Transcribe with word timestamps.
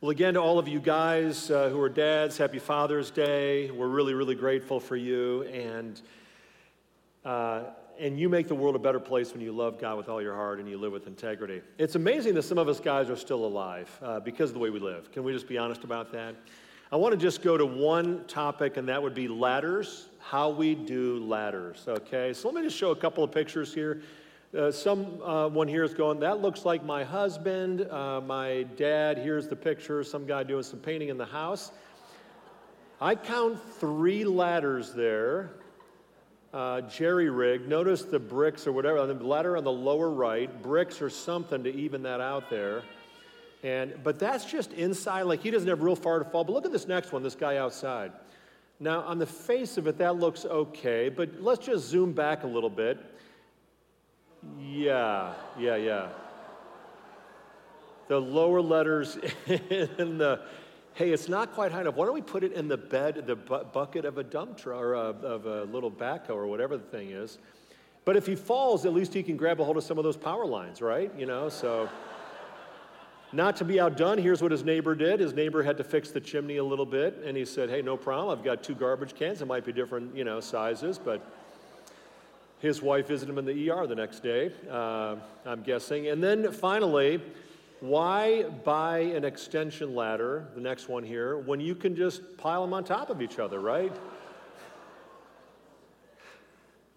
Well, 0.00 0.12
again, 0.12 0.34
to 0.34 0.40
all 0.40 0.60
of 0.60 0.68
you 0.68 0.78
guys 0.78 1.50
uh, 1.50 1.70
who 1.70 1.80
are 1.80 1.88
dads, 1.88 2.38
happy 2.38 2.60
Father's 2.60 3.10
Day. 3.10 3.68
We're 3.72 3.88
really, 3.88 4.14
really 4.14 4.36
grateful 4.36 4.78
for 4.78 4.94
you. 4.94 5.42
And, 5.42 6.00
uh, 7.24 7.62
and 7.98 8.16
you 8.16 8.28
make 8.28 8.46
the 8.46 8.54
world 8.54 8.76
a 8.76 8.78
better 8.78 9.00
place 9.00 9.32
when 9.32 9.40
you 9.40 9.50
love 9.50 9.80
God 9.80 9.96
with 9.96 10.08
all 10.08 10.22
your 10.22 10.36
heart 10.36 10.60
and 10.60 10.68
you 10.68 10.78
live 10.78 10.92
with 10.92 11.08
integrity. 11.08 11.62
It's 11.78 11.96
amazing 11.96 12.34
that 12.34 12.44
some 12.44 12.58
of 12.58 12.68
us 12.68 12.78
guys 12.78 13.10
are 13.10 13.16
still 13.16 13.44
alive 13.44 13.90
uh, 14.00 14.20
because 14.20 14.50
of 14.50 14.54
the 14.54 14.60
way 14.60 14.70
we 14.70 14.78
live. 14.78 15.10
Can 15.10 15.24
we 15.24 15.32
just 15.32 15.48
be 15.48 15.58
honest 15.58 15.82
about 15.82 16.12
that? 16.12 16.36
I 16.92 16.96
want 16.96 17.10
to 17.10 17.18
just 17.18 17.42
go 17.42 17.56
to 17.56 17.66
one 17.66 18.24
topic, 18.28 18.76
and 18.76 18.88
that 18.88 19.02
would 19.02 19.14
be 19.14 19.26
ladders, 19.26 20.10
how 20.20 20.48
we 20.48 20.76
do 20.76 21.24
ladders. 21.24 21.86
Okay, 21.88 22.32
so 22.32 22.48
let 22.48 22.54
me 22.54 22.62
just 22.62 22.76
show 22.76 22.92
a 22.92 22.96
couple 22.96 23.24
of 23.24 23.32
pictures 23.32 23.74
here. 23.74 24.02
Uh, 24.56 24.70
someone 24.72 25.68
uh, 25.68 25.70
here 25.70 25.84
is 25.84 25.92
going, 25.92 26.20
that 26.20 26.40
looks 26.40 26.64
like 26.64 26.82
my 26.82 27.04
husband, 27.04 27.82
uh, 27.90 28.18
my 28.22 28.62
dad. 28.78 29.18
Here's 29.18 29.46
the 29.46 29.56
picture, 29.56 30.02
some 30.02 30.24
guy 30.24 30.42
doing 30.42 30.62
some 30.62 30.78
painting 30.78 31.10
in 31.10 31.18
the 31.18 31.26
house. 31.26 31.70
I 32.98 33.14
count 33.14 33.60
three 33.74 34.24
ladders 34.24 34.94
there, 34.94 35.50
uh, 36.54 36.80
jerry 36.80 37.28
rigged. 37.28 37.68
Notice 37.68 38.04
the 38.04 38.18
bricks 38.18 38.66
or 38.66 38.72
whatever, 38.72 39.06
the 39.06 39.22
ladder 39.22 39.58
on 39.58 39.64
the 39.64 39.70
lower 39.70 40.08
right, 40.08 40.62
bricks 40.62 41.02
or 41.02 41.10
something 41.10 41.62
to 41.64 41.74
even 41.74 42.04
that 42.04 42.22
out 42.22 42.48
there. 42.48 42.84
And, 43.62 44.02
but 44.02 44.18
that's 44.18 44.46
just 44.46 44.72
inside, 44.72 45.24
like 45.24 45.42
he 45.42 45.50
doesn't 45.50 45.68
have 45.68 45.82
real 45.82 45.94
far 45.94 46.20
to 46.20 46.24
fall. 46.24 46.44
But 46.44 46.54
look 46.54 46.64
at 46.64 46.72
this 46.72 46.88
next 46.88 47.12
one, 47.12 47.22
this 47.22 47.34
guy 47.34 47.58
outside. 47.58 48.12
Now, 48.80 49.02
on 49.02 49.18
the 49.18 49.26
face 49.26 49.76
of 49.76 49.86
it, 49.88 49.98
that 49.98 50.16
looks 50.16 50.46
okay, 50.46 51.10
but 51.10 51.42
let's 51.42 51.66
just 51.66 51.86
zoom 51.86 52.14
back 52.14 52.44
a 52.44 52.46
little 52.46 52.70
bit. 52.70 52.98
Yeah, 54.60 55.34
yeah, 55.58 55.76
yeah. 55.76 56.08
The 58.08 58.18
lower 58.18 58.60
letters 58.60 59.18
in 59.46 60.18
the, 60.18 60.40
hey, 60.94 61.10
it's 61.10 61.28
not 61.28 61.52
quite 61.52 61.72
high 61.72 61.82
enough. 61.82 61.94
Why 61.94 62.06
don't 62.06 62.14
we 62.14 62.22
put 62.22 62.42
it 62.42 62.52
in 62.52 62.68
the 62.68 62.76
bed, 62.76 63.26
the 63.26 63.36
bu- 63.36 63.64
bucket 63.64 64.04
of 64.04 64.18
a 64.18 64.24
dump 64.24 64.56
truck 64.56 64.80
or 64.80 64.94
a, 64.94 64.98
of 64.98 65.46
a 65.46 65.64
little 65.64 65.90
backhoe 65.90 66.30
or 66.30 66.46
whatever 66.46 66.76
the 66.76 66.84
thing 66.84 67.10
is? 67.10 67.38
But 68.04 68.16
if 68.16 68.26
he 68.26 68.36
falls, 68.36 68.86
at 68.86 68.94
least 68.94 69.12
he 69.12 69.22
can 69.22 69.36
grab 69.36 69.60
a 69.60 69.64
hold 69.64 69.76
of 69.76 69.84
some 69.84 69.98
of 69.98 70.04
those 70.04 70.16
power 70.16 70.46
lines, 70.46 70.80
right? 70.80 71.12
You 71.16 71.26
know, 71.26 71.48
so. 71.48 71.88
Not 73.30 73.56
to 73.56 73.64
be 73.66 73.78
outdone, 73.78 74.16
here's 74.16 74.40
what 74.40 74.52
his 74.52 74.64
neighbor 74.64 74.94
did. 74.94 75.20
His 75.20 75.34
neighbor 75.34 75.62
had 75.62 75.76
to 75.76 75.84
fix 75.84 76.10
the 76.10 76.20
chimney 76.20 76.56
a 76.56 76.64
little 76.64 76.86
bit, 76.86 77.20
and 77.22 77.36
he 77.36 77.44
said, 77.44 77.68
Hey, 77.68 77.82
no 77.82 77.94
problem. 77.94 78.36
I've 78.36 78.42
got 78.42 78.62
two 78.62 78.74
garbage 78.74 79.14
cans. 79.14 79.42
It 79.42 79.46
might 79.46 79.66
be 79.66 79.72
different, 79.72 80.16
you 80.16 80.24
know, 80.24 80.40
sizes, 80.40 80.96
but 80.96 81.20
his 82.60 82.82
wife 82.82 83.08
visited 83.08 83.32
him 83.32 83.38
in 83.38 83.44
the 83.44 83.70
ER 83.70 83.86
the 83.86 83.94
next 83.94 84.20
day, 84.20 84.52
uh, 84.70 85.16
I'm 85.46 85.62
guessing. 85.62 86.08
And 86.08 86.22
then 86.22 86.50
finally, 86.52 87.20
why 87.80 88.42
buy 88.42 88.98
an 88.98 89.24
extension 89.24 89.94
ladder, 89.94 90.48
the 90.54 90.60
next 90.60 90.88
one 90.88 91.04
here, 91.04 91.38
when 91.38 91.60
you 91.60 91.74
can 91.74 91.94
just 91.94 92.36
pile 92.36 92.62
them 92.62 92.74
on 92.74 92.82
top 92.84 93.10
of 93.10 93.22
each 93.22 93.38
other, 93.38 93.60
right? 93.60 93.92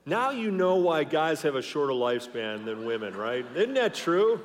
Now 0.06 0.32
you 0.32 0.50
know 0.50 0.78
why 0.78 1.04
guys 1.04 1.44
have 1.44 1.56
a 1.56 1.62
shorter 1.62 1.94
lifespan 1.94 2.66
than 2.66 2.86
women, 2.86 3.16
right? 3.16 3.46
Isn't 3.56 3.76
that 3.76 3.94
true? 3.94 4.42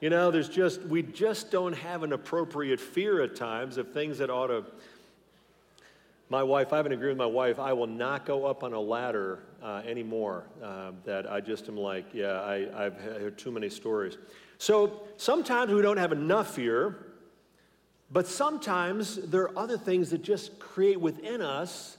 You 0.00 0.10
know, 0.10 0.32
there's 0.32 0.48
just, 0.48 0.82
we 0.82 1.02
just 1.02 1.52
don't 1.52 1.74
have 1.74 2.02
an 2.02 2.12
appropriate 2.12 2.80
fear 2.80 3.22
at 3.22 3.36
times 3.36 3.78
of 3.78 3.92
things 3.92 4.18
that 4.18 4.30
ought 4.30 4.48
to 4.48 4.64
my 6.30 6.42
wife, 6.42 6.72
I 6.72 6.76
haven't 6.76 6.92
agreed 6.92 7.10
with 7.10 7.18
my 7.18 7.26
wife, 7.26 7.58
I 7.58 7.72
will 7.72 7.86
not 7.86 8.26
go 8.26 8.44
up 8.44 8.62
on 8.62 8.74
a 8.74 8.80
ladder 8.80 9.40
uh, 9.62 9.82
anymore. 9.86 10.44
Uh, 10.62 10.92
that 11.04 11.30
I 11.30 11.40
just 11.40 11.68
am 11.68 11.76
like, 11.76 12.12
yeah, 12.12 12.40
I, 12.40 12.86
I've 12.86 12.96
heard 12.96 13.38
too 13.38 13.50
many 13.50 13.68
stories. 13.70 14.18
So 14.58 15.04
sometimes 15.16 15.72
we 15.72 15.80
don't 15.80 15.96
have 15.96 16.12
enough 16.12 16.54
fear, 16.54 17.06
but 18.10 18.26
sometimes 18.26 19.16
there 19.16 19.42
are 19.42 19.58
other 19.58 19.78
things 19.78 20.10
that 20.10 20.22
just 20.22 20.58
create 20.58 21.00
within 21.00 21.40
us 21.40 21.96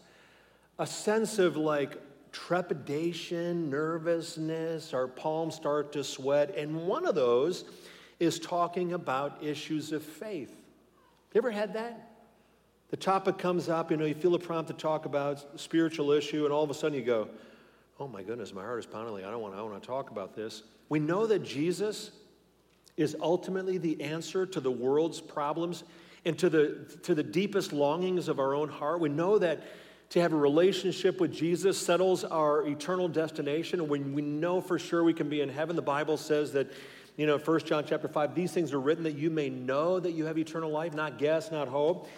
a 0.78 0.86
sense 0.86 1.40
of 1.40 1.58
like 1.58 1.98
trepidation, 2.32 3.70
nervousness, 3.70 4.94
our 4.94 5.08
palms 5.08 5.56
start 5.56 5.92
to 5.94 6.04
sweat. 6.04 6.56
And 6.56 6.88
one 6.88 7.06
of 7.06 7.16
those 7.16 7.66
is 8.20 8.40
talking 8.40 8.94
about 8.94 9.44
issues 9.44 9.92
of 9.92 10.04
faith. 10.04 10.56
You 11.34 11.40
ever 11.40 11.52
had 11.52 11.74
that? 11.74 12.09
The 12.90 12.98
topic 12.98 13.38
comes 13.38 13.70
up, 13.70 13.92
you 13.92 13.98
know, 13.98 14.06
you 14.06 14.16
feel 14.16 14.34
a 14.36 14.40
prompt 14.40 14.70
to 14.70 14.74
talk 14.74 15.06
about 15.06 15.60
spiritual 15.60 16.12
issue, 16.12 16.46
and 16.46 16.54
all 16.54 16.64
of 16.64 16.70
a 16.70 16.74
sudden 16.74 16.98
you 16.98 17.04
go, 17.04 17.28
oh 18.00 18.08
my 18.08 18.24
goodness, 18.24 18.54
my 18.54 18.64
heart 18.64 18.80
is 18.80 18.86
pounding. 18.86 19.26
I 19.26 19.32
don't 19.32 19.42
want, 19.42 19.54
I 19.54 19.58
don't 19.58 19.72
want 19.72 19.82
to 19.82 19.88
talk 19.88 20.10
about 20.10 20.36
this. 20.36 20.64
We 20.88 21.00
know 21.00 21.28
that 21.28 21.44
Jesus 21.44 22.12
is 22.98 23.16
ultimately 23.22 23.78
the 23.78 24.02
answer 24.02 24.46
to 24.46 24.60
the 24.60 24.72
world's 24.72 25.22
problems 25.22 25.84
and 26.26 26.38
to 26.40 26.50
the, 26.50 26.98
to 27.04 27.14
the 27.14 27.24
deepest 27.24 27.74
longings 27.74 28.28
of 28.28 28.40
our 28.40 28.56
own 28.56 28.70
heart. 28.70 29.00
We 29.00 29.10
know 29.10 29.38
that 29.40 29.64
to 30.10 30.22
have 30.22 30.34
a 30.34 30.38
relationship 30.38 31.22
with 31.22 31.32
Jesus 31.32 31.80
settles 31.80 32.24
our 32.24 32.66
eternal 32.66 33.08
destination. 33.08 33.88
When 33.88 34.14
we 34.14 34.24
know 34.24 34.60
for 34.60 34.80
sure 34.80 35.04
we 35.04 35.14
can 35.14 35.30
be 35.30 35.42
in 35.42 35.50
heaven, 35.50 35.76
the 35.76 35.82
Bible 35.82 36.18
says 36.18 36.52
that, 36.54 36.72
you 37.16 37.28
know, 37.28 37.38
1 37.38 37.60
John 37.66 37.86
chapter 37.88 38.08
5, 38.08 38.34
these 38.34 38.52
things 38.52 38.74
are 38.74 38.80
written 38.80 39.04
that 39.04 39.16
you 39.16 39.30
may 39.30 39.50
know 39.50 40.00
that 40.00 40.14
you 40.14 40.26
have 40.26 40.38
eternal 40.38 40.72
life, 40.72 40.96
not 40.96 41.20
guess, 41.20 41.52
not 41.52 41.68
hope. 41.68 42.10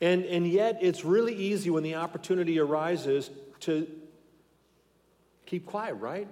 And, 0.00 0.24
and 0.24 0.46
yet, 0.46 0.78
it's 0.82 1.04
really 1.04 1.34
easy 1.34 1.70
when 1.70 1.82
the 1.82 1.94
opportunity 1.94 2.58
arises 2.58 3.30
to 3.60 3.86
keep 5.46 5.64
quiet, 5.64 5.94
right? 5.94 6.28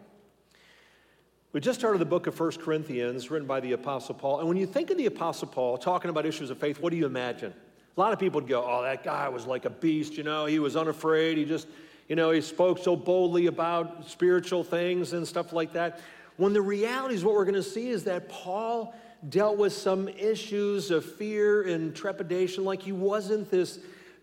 We 1.53 1.61
just 1.61 1.79
started 1.79 1.99
the 1.99 2.05
book 2.05 2.27
of 2.27 2.35
First 2.35 2.61
Corinthians, 2.61 3.31
written 3.31 3.47
by 3.47 3.61
the 3.61 3.73
Apostle 3.73 4.17
Paul. 4.17 4.41
And 4.41 4.49
when 4.49 4.57
you 4.57 4.67
think 4.67 4.91
of 4.91 4.99
the 4.99 5.07
Apostle 5.07 5.49
Paul 5.49 5.79
talking 5.79 6.11
about 6.11 6.27
issues 6.27 6.51
of 6.51 6.59
faith, 6.59 6.81
what 6.81 6.91
do 6.91 6.97
you 6.97 7.07
imagine? 7.07 7.55
A 7.97 8.01
lot 8.01 8.13
of 8.13 8.19
people 8.19 8.41
would 8.41 8.49
go, 8.49 8.65
Oh, 8.67 8.83
that 8.83 9.05
guy 9.05 9.29
was 9.29 9.47
like 9.47 9.65
a 9.65 9.71
beast, 9.71 10.17
you 10.17 10.25
know, 10.25 10.47
he 10.47 10.59
was 10.59 10.75
unafraid. 10.75 11.39
He 11.39 11.45
just, 11.45 11.69
you 12.09 12.17
know, 12.17 12.33
he 12.33 12.41
spoke 12.41 12.79
so 12.79 12.97
boldly 12.97 13.47
about 13.47 14.11
spiritual 14.11 14.65
things 14.65 15.13
and 15.13 15.27
stuff 15.27 15.53
like 15.53 15.73
that. 15.75 16.01
When 16.37 16.53
the 16.53 16.61
reality 16.61 17.15
is, 17.15 17.25
what 17.25 17.35
we're 17.35 17.45
going 17.45 17.55
to 17.55 17.63
see 17.63 17.89
is 17.89 18.03
that 18.05 18.29
Paul 18.29 18.93
dealt 19.29 19.57
with 19.57 19.73
some 19.73 20.09
issues 20.09 20.91
of 20.91 21.05
fear 21.05 21.63
and 21.63 21.95
trepidation, 21.95 22.65
like 22.65 22.83
he 22.83 22.93
wasn't 22.93 23.51
this 23.51 23.79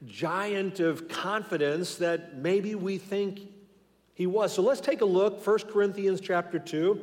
giant 0.05 0.79
of 0.79 1.07
confidence 1.07 1.95
that 1.95 2.37
maybe 2.37 2.75
we 2.75 2.97
think 2.97 3.41
he 4.13 4.27
was. 4.27 4.53
So 4.53 4.61
let's 4.61 4.81
take 4.81 5.01
a 5.01 5.05
look, 5.05 5.45
1 5.45 5.59
Corinthians 5.71 6.21
chapter 6.21 6.59
2. 6.59 7.01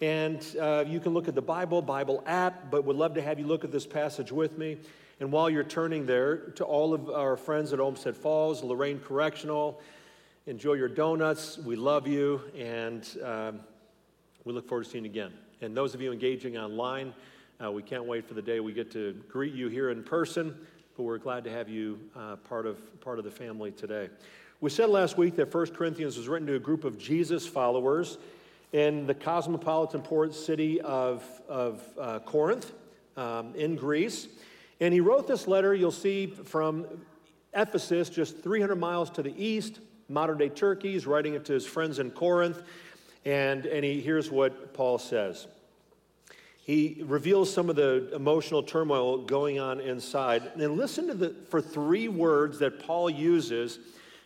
And 0.00 0.44
uh, 0.60 0.84
you 0.86 1.00
can 1.00 1.14
look 1.14 1.26
at 1.26 1.34
the 1.34 1.42
Bible, 1.42 1.80
Bible 1.80 2.22
app, 2.26 2.70
but 2.70 2.84
would 2.84 2.96
love 2.96 3.14
to 3.14 3.22
have 3.22 3.38
you 3.38 3.46
look 3.46 3.64
at 3.64 3.72
this 3.72 3.86
passage 3.86 4.30
with 4.30 4.58
me. 4.58 4.76
And 5.20 5.32
while 5.32 5.48
you're 5.48 5.64
turning 5.64 6.04
there, 6.04 6.36
to 6.56 6.64
all 6.64 6.92
of 6.92 7.08
our 7.08 7.36
friends 7.36 7.72
at 7.72 7.80
Olmsted 7.80 8.14
Falls, 8.14 8.62
Lorain 8.62 9.00
Correctional, 9.00 9.80
enjoy 10.46 10.74
your 10.74 10.88
donuts. 10.88 11.56
We 11.56 11.76
love 11.76 12.06
you, 12.06 12.42
and 12.56 13.08
um, 13.24 13.60
we 14.44 14.52
look 14.52 14.68
forward 14.68 14.84
to 14.84 14.90
seeing 14.90 15.04
you 15.04 15.10
again. 15.10 15.32
And 15.62 15.74
those 15.74 15.94
of 15.94 16.02
you 16.02 16.12
engaging 16.12 16.58
online, 16.58 17.14
uh, 17.62 17.70
we 17.70 17.82
can't 17.82 18.04
wait 18.04 18.26
for 18.26 18.34
the 18.34 18.42
day 18.42 18.60
we 18.60 18.72
get 18.72 18.90
to 18.92 19.12
greet 19.30 19.54
you 19.54 19.68
here 19.68 19.90
in 19.90 20.02
person, 20.02 20.54
but 20.96 21.04
we're 21.04 21.18
glad 21.18 21.42
to 21.44 21.50
have 21.50 21.68
you 21.68 21.98
uh, 22.14 22.36
part, 22.36 22.66
of, 22.66 23.00
part 23.00 23.18
of 23.18 23.24
the 23.24 23.30
family 23.30 23.70
today. 23.70 24.10
We 24.60 24.68
said 24.68 24.90
last 24.90 25.16
week 25.16 25.36
that 25.36 25.52
1 25.52 25.66
Corinthians 25.68 26.16
was 26.16 26.28
written 26.28 26.46
to 26.48 26.54
a 26.54 26.58
group 26.58 26.84
of 26.84 26.98
Jesus 26.98 27.46
followers 27.46 28.18
in 28.72 29.06
the 29.06 29.14
cosmopolitan 29.14 30.02
port 30.02 30.34
city 30.34 30.80
of, 30.82 31.24
of 31.48 31.82
uh, 31.98 32.18
Corinth 32.20 32.72
um, 33.16 33.54
in 33.54 33.76
Greece. 33.76 34.28
And 34.80 34.92
he 34.92 35.00
wrote 35.00 35.26
this 35.26 35.46
letter, 35.46 35.74
you'll 35.74 35.92
see, 35.92 36.26
from 36.26 36.86
Ephesus, 37.54 38.10
just 38.10 38.42
300 38.42 38.76
miles 38.76 39.08
to 39.10 39.22
the 39.22 39.34
east, 39.42 39.80
modern 40.10 40.36
day 40.36 40.50
Turkey. 40.50 40.92
He's 40.92 41.06
writing 41.06 41.34
it 41.34 41.46
to 41.46 41.54
his 41.54 41.64
friends 41.64 41.98
in 41.98 42.10
Corinth. 42.10 42.62
And, 43.24 43.64
and 43.64 43.82
he, 43.82 44.02
here's 44.02 44.30
what 44.30 44.74
Paul 44.74 44.98
says 44.98 45.46
he 46.66 47.04
reveals 47.06 47.52
some 47.52 47.70
of 47.70 47.76
the 47.76 48.12
emotional 48.12 48.60
turmoil 48.60 49.18
going 49.18 49.60
on 49.60 49.78
inside. 49.78 50.50
And 50.56 50.76
listen 50.76 51.06
to 51.06 51.14
the, 51.14 51.30
for 51.48 51.60
three 51.60 52.08
words 52.08 52.58
that 52.58 52.80
Paul 52.80 53.08
uses 53.08 53.78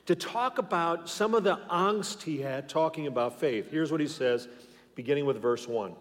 to 0.07 0.15
talk 0.15 0.57
about 0.57 1.07
some 1.07 1.35
of 1.35 1.45
the 1.45 1.59
angst 1.71 2.23
he 2.23 2.41
had 2.41 2.67
talking 2.67 3.07
about 3.07 3.39
faith. 3.39 3.71
Here's 3.71 3.93
what 3.93 4.01
he 4.01 4.09
says, 4.09 4.49
beginning 4.95 5.27
with 5.27 5.37
verse 5.37 5.69
1. 5.69 5.95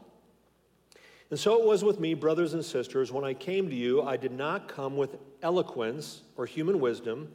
And 1.29 1.37
so 1.37 1.59
it 1.59 1.65
was 1.65 1.83
with 1.83 1.99
me, 1.99 2.13
brothers 2.13 2.53
and 2.53 2.63
sisters, 2.63 3.11
when 3.11 3.25
I 3.25 3.33
came 3.33 3.69
to 3.69 3.75
you, 3.75 4.01
I 4.03 4.15
did 4.15 4.31
not 4.31 4.69
come 4.69 4.95
with 4.95 5.17
eloquence 5.43 6.21
or 6.37 6.45
human 6.45 6.79
wisdom 6.79 7.33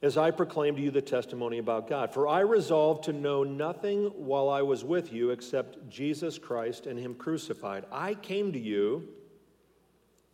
as 0.00 0.16
I 0.16 0.30
proclaim 0.30 0.76
to 0.76 0.82
you 0.82 0.90
the 0.90 1.02
testimony 1.02 1.58
about 1.58 1.88
God. 1.88 2.14
For 2.14 2.28
I 2.28 2.40
resolved 2.40 3.04
to 3.04 3.12
know 3.12 3.42
nothing 3.42 4.04
while 4.14 4.48
I 4.48 4.62
was 4.62 4.84
with 4.84 5.12
you 5.12 5.30
except 5.30 5.88
Jesus 5.90 6.38
Christ 6.38 6.86
and 6.86 6.98
Him 6.98 7.14
crucified. 7.14 7.84
I 7.90 8.14
came 8.14 8.52
to 8.52 8.58
you 8.58 9.08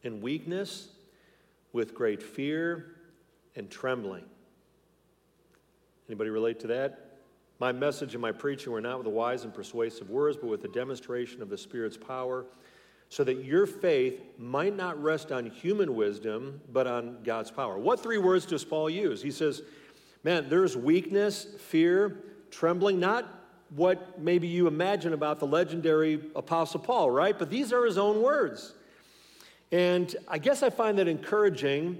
in 0.03 0.21
weakness, 0.21 0.89
with 1.75 1.93
great 1.93 2.23
fear 2.23 2.95
and 3.57 3.69
trembling. 3.69 4.25
Anybody 6.09 6.31
relate 6.31 6.61
to 6.61 6.69
that? 6.69 7.19
My 7.59 7.73
message 7.73 8.15
and 8.15 8.23
my 8.23 8.33
preaching 8.33 8.73
were 8.73 8.81
not 8.81 8.99
with 8.99 9.05
the 9.05 9.11
wise 9.11 9.45
and 9.45 9.53
persuasive 9.53 10.09
words, 10.09 10.37
but 10.37 10.49
with 10.49 10.63
the 10.63 10.69
demonstration 10.69 11.43
of 11.43 11.49
the 11.49 11.59
Spirit's 11.59 11.97
power, 11.97 12.47
so 13.09 13.23
that 13.25 13.45
your 13.45 13.67
faith 13.67 14.21
might 14.39 14.77
not 14.77 15.01
rest 15.03 15.31
on 15.31 15.47
human 15.47 15.95
wisdom, 15.95 16.61
but 16.73 16.87
on 16.87 17.19
God's 17.23 17.51
power. 17.51 17.79
What 17.79 18.01
three 18.01 18.19
words 18.19 18.47
does 18.47 18.65
Paul 18.65 18.91
use? 18.91 19.23
He 19.23 19.31
says, 19.31 19.63
Man, 20.25 20.49
there's 20.49 20.75
weakness, 20.75 21.47
fear, 21.59 22.17
trembling, 22.51 22.99
not 22.99 23.29
what 23.71 24.19
maybe 24.19 24.49
you 24.49 24.67
imagine 24.67 25.13
about 25.13 25.39
the 25.39 25.47
legendary 25.47 26.21
Apostle 26.35 26.81
Paul, 26.81 27.11
right? 27.11 27.39
But 27.39 27.51
these 27.51 27.73
are 27.73 27.85
his 27.85 27.99
own 27.99 28.23
words. 28.23 28.73
And 29.73 30.15
I 30.29 30.39
guess 30.39 30.63
I 30.63 30.71
find 30.71 30.99
that 30.99 31.09
encouraging 31.09 31.99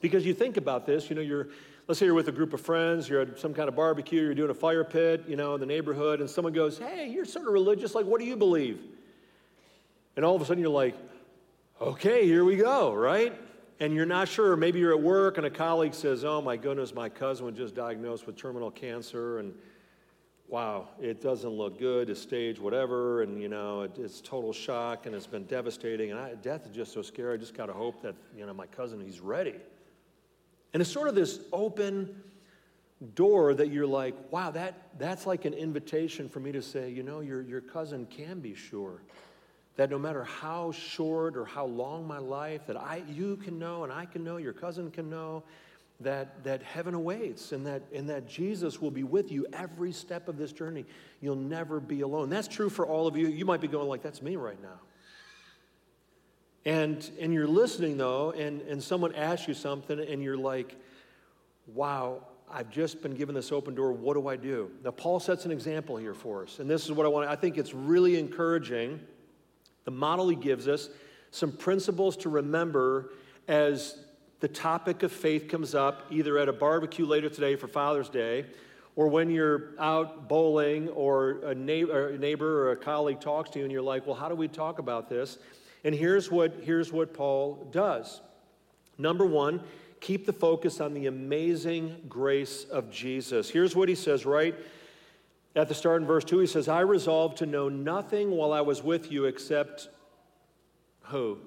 because 0.00 0.24
you 0.24 0.34
think 0.34 0.56
about 0.56 0.86
this, 0.86 1.10
you 1.10 1.16
know, 1.16 1.22
you're, 1.22 1.48
let's 1.88 1.98
say 1.98 2.06
you're 2.06 2.14
with 2.14 2.28
a 2.28 2.32
group 2.32 2.52
of 2.52 2.60
friends, 2.60 3.08
you're 3.08 3.20
at 3.20 3.38
some 3.38 3.52
kind 3.54 3.68
of 3.68 3.76
barbecue, 3.76 4.22
you're 4.22 4.34
doing 4.34 4.50
a 4.50 4.54
fire 4.54 4.84
pit, 4.84 5.24
you 5.28 5.36
know, 5.36 5.54
in 5.54 5.60
the 5.60 5.66
neighborhood, 5.66 6.20
and 6.20 6.28
someone 6.28 6.52
goes, 6.52 6.78
Hey, 6.78 7.08
you're 7.08 7.24
sort 7.24 7.46
of 7.46 7.52
religious, 7.52 7.94
like, 7.94 8.06
what 8.06 8.20
do 8.20 8.26
you 8.26 8.36
believe? 8.36 8.80
And 10.16 10.24
all 10.24 10.36
of 10.36 10.42
a 10.42 10.44
sudden 10.44 10.62
you're 10.62 10.72
like, 10.72 10.94
Okay, 11.82 12.26
here 12.26 12.44
we 12.44 12.54
go, 12.54 12.94
right? 12.94 13.36
And 13.80 13.92
you're 13.92 14.06
not 14.06 14.28
sure. 14.28 14.54
Maybe 14.54 14.78
you're 14.78 14.92
at 14.92 15.02
work 15.02 15.36
and 15.36 15.46
a 15.46 15.50
colleague 15.50 15.94
says, 15.94 16.24
Oh 16.24 16.40
my 16.40 16.56
goodness, 16.56 16.94
my 16.94 17.08
cousin 17.08 17.46
was 17.46 17.56
just 17.56 17.74
diagnosed 17.74 18.24
with 18.24 18.36
terminal 18.36 18.70
cancer, 18.70 19.40
and 19.40 19.52
wow, 20.46 20.86
it 21.00 21.20
doesn't 21.20 21.50
look 21.50 21.78
good, 21.80 22.08
it's 22.08 22.20
stage 22.20 22.60
whatever, 22.60 23.22
and 23.22 23.42
you 23.42 23.48
know, 23.48 23.82
it, 23.82 23.98
it's 23.98 24.20
total 24.20 24.52
shock 24.52 25.06
and 25.06 25.14
it's 25.14 25.26
been 25.26 25.44
devastating. 25.46 26.12
And 26.12 26.20
I, 26.20 26.34
death 26.34 26.66
is 26.66 26.72
just 26.72 26.92
so 26.92 27.02
scary. 27.02 27.34
I 27.34 27.36
just 27.36 27.54
got 27.54 27.66
to 27.66 27.72
hope 27.72 28.00
that, 28.02 28.14
you 28.36 28.46
know, 28.46 28.54
my 28.54 28.66
cousin, 28.66 29.00
he's 29.00 29.18
ready. 29.18 29.56
And 30.72 30.80
it's 30.80 30.90
sort 30.90 31.08
of 31.08 31.16
this 31.16 31.40
open 31.52 32.22
door 33.16 33.54
that 33.54 33.72
you're 33.72 33.88
like, 33.88 34.14
wow, 34.30 34.52
that, 34.52 34.90
that's 35.00 35.26
like 35.26 35.46
an 35.46 35.54
invitation 35.54 36.28
for 36.28 36.38
me 36.38 36.52
to 36.52 36.62
say, 36.62 36.90
you 36.90 37.02
know, 37.02 37.18
your, 37.18 37.42
your 37.42 37.60
cousin 37.60 38.06
can 38.06 38.38
be 38.38 38.54
sure 38.54 39.02
that 39.76 39.90
no 39.90 39.98
matter 39.98 40.24
how 40.24 40.72
short 40.72 41.36
or 41.36 41.44
how 41.44 41.64
long 41.64 42.06
my 42.06 42.18
life, 42.18 42.66
that 42.66 42.76
I, 42.76 43.02
you 43.08 43.36
can 43.36 43.58
know 43.58 43.84
and 43.84 43.92
I 43.92 44.04
can 44.04 44.22
know, 44.22 44.36
your 44.36 44.52
cousin 44.52 44.90
can 44.90 45.08
know, 45.08 45.42
that, 46.00 46.44
that 46.44 46.62
heaven 46.62 46.94
awaits 46.94 47.52
and 47.52 47.66
that, 47.66 47.82
and 47.94 48.08
that 48.10 48.28
Jesus 48.28 48.80
will 48.80 48.90
be 48.90 49.04
with 49.04 49.30
you 49.30 49.46
every 49.52 49.92
step 49.92 50.28
of 50.28 50.36
this 50.36 50.52
journey. 50.52 50.84
You'll 51.20 51.36
never 51.36 51.80
be 51.80 52.00
alone. 52.00 52.28
That's 52.28 52.48
true 52.48 52.68
for 52.68 52.86
all 52.86 53.06
of 53.06 53.16
you. 53.16 53.28
You 53.28 53.44
might 53.44 53.60
be 53.60 53.68
going 53.68 53.88
like, 53.88 54.02
that's 54.02 54.20
me 54.20 54.36
right 54.36 54.60
now. 54.60 54.80
And, 56.64 57.08
and 57.20 57.32
you're 57.32 57.46
listening 57.46 57.96
though, 57.96 58.32
and, 58.32 58.60
and 58.62 58.82
someone 58.82 59.14
asks 59.14 59.48
you 59.48 59.54
something, 59.54 59.98
and 59.98 60.22
you're 60.22 60.36
like, 60.36 60.76
wow, 61.66 62.26
I've 62.50 62.70
just 62.70 63.00
been 63.00 63.14
given 63.14 63.34
this 63.34 63.50
open 63.50 63.74
door. 63.74 63.92
What 63.92 64.14
do 64.14 64.28
I 64.28 64.36
do? 64.36 64.70
Now, 64.84 64.90
Paul 64.90 65.20
sets 65.20 65.46
an 65.46 65.50
example 65.50 65.96
here 65.96 66.14
for 66.14 66.42
us. 66.42 66.58
And 66.58 66.68
this 66.68 66.84
is 66.84 66.92
what 66.92 67.06
I 67.06 67.08
want. 67.08 67.28
I 67.28 67.36
think 67.36 67.56
it's 67.56 67.72
really 67.72 68.18
encouraging. 68.18 69.00
The 69.84 69.90
model 69.90 70.28
he 70.28 70.36
gives 70.36 70.68
us, 70.68 70.88
some 71.30 71.52
principles 71.52 72.16
to 72.18 72.28
remember 72.28 73.10
as 73.48 73.98
the 74.40 74.48
topic 74.48 75.02
of 75.02 75.12
faith 75.12 75.48
comes 75.48 75.74
up 75.74 76.06
either 76.10 76.38
at 76.38 76.48
a 76.48 76.52
barbecue 76.52 77.06
later 77.06 77.28
today 77.28 77.56
for 77.56 77.68
Father's 77.68 78.08
Day, 78.08 78.46
or 78.96 79.08
when 79.08 79.30
you're 79.30 79.70
out 79.78 80.28
bowling, 80.28 80.88
or 80.90 81.40
a 81.44 81.54
neighbor, 81.54 82.66
or 82.66 82.72
a 82.72 82.76
colleague 82.76 83.20
talks 83.20 83.50
to 83.50 83.58
you, 83.58 83.64
and 83.64 83.72
you're 83.72 83.80
like, 83.80 84.06
well, 84.06 84.16
how 84.16 84.28
do 84.28 84.34
we 84.34 84.48
talk 84.48 84.78
about 84.78 85.08
this? 85.08 85.38
And 85.84 85.94
here's 85.94 86.30
what, 86.30 86.60
here's 86.62 86.92
what 86.92 87.14
Paul 87.14 87.68
does. 87.70 88.20
Number 88.98 89.24
one, 89.24 89.62
keep 90.00 90.26
the 90.26 90.32
focus 90.32 90.80
on 90.80 90.92
the 90.92 91.06
amazing 91.06 92.02
grace 92.08 92.64
of 92.64 92.90
Jesus. 92.90 93.48
Here's 93.48 93.74
what 93.74 93.88
he 93.88 93.94
says 93.94 94.26
right 94.26 94.54
at 95.54 95.68
the 95.68 95.74
start 95.74 96.00
in 96.00 96.06
verse 96.06 96.24
2. 96.24 96.38
He 96.38 96.46
says, 96.46 96.68
I 96.68 96.80
resolved 96.80 97.38
to 97.38 97.46
know 97.46 97.68
nothing 97.68 98.30
while 98.30 98.52
I 98.52 98.62
was 98.62 98.82
with 98.82 99.12
you 99.12 99.26
except 99.26 99.88
who? 101.04 101.38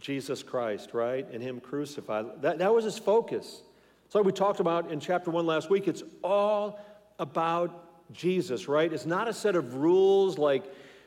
Jesus 0.00 0.42
Christ, 0.42 0.90
right? 0.92 1.26
And 1.30 1.42
Him 1.42 1.60
crucified. 1.60 2.26
That, 2.42 2.58
that 2.58 2.74
was 2.74 2.84
his 2.84 2.98
focus. 2.98 3.62
So 4.10 4.20
we 4.20 4.32
talked 4.32 4.60
about 4.60 4.90
in 4.90 5.00
chapter 5.00 5.30
one 5.30 5.46
last 5.46 5.70
week. 5.70 5.88
It's 5.88 6.02
all 6.22 6.78
about 7.18 8.12
Jesus, 8.12 8.68
right? 8.68 8.92
It's 8.92 9.06
not 9.06 9.28
a 9.28 9.32
set 9.32 9.56
of 9.56 9.76
rules 9.76 10.36
like, 10.36 10.64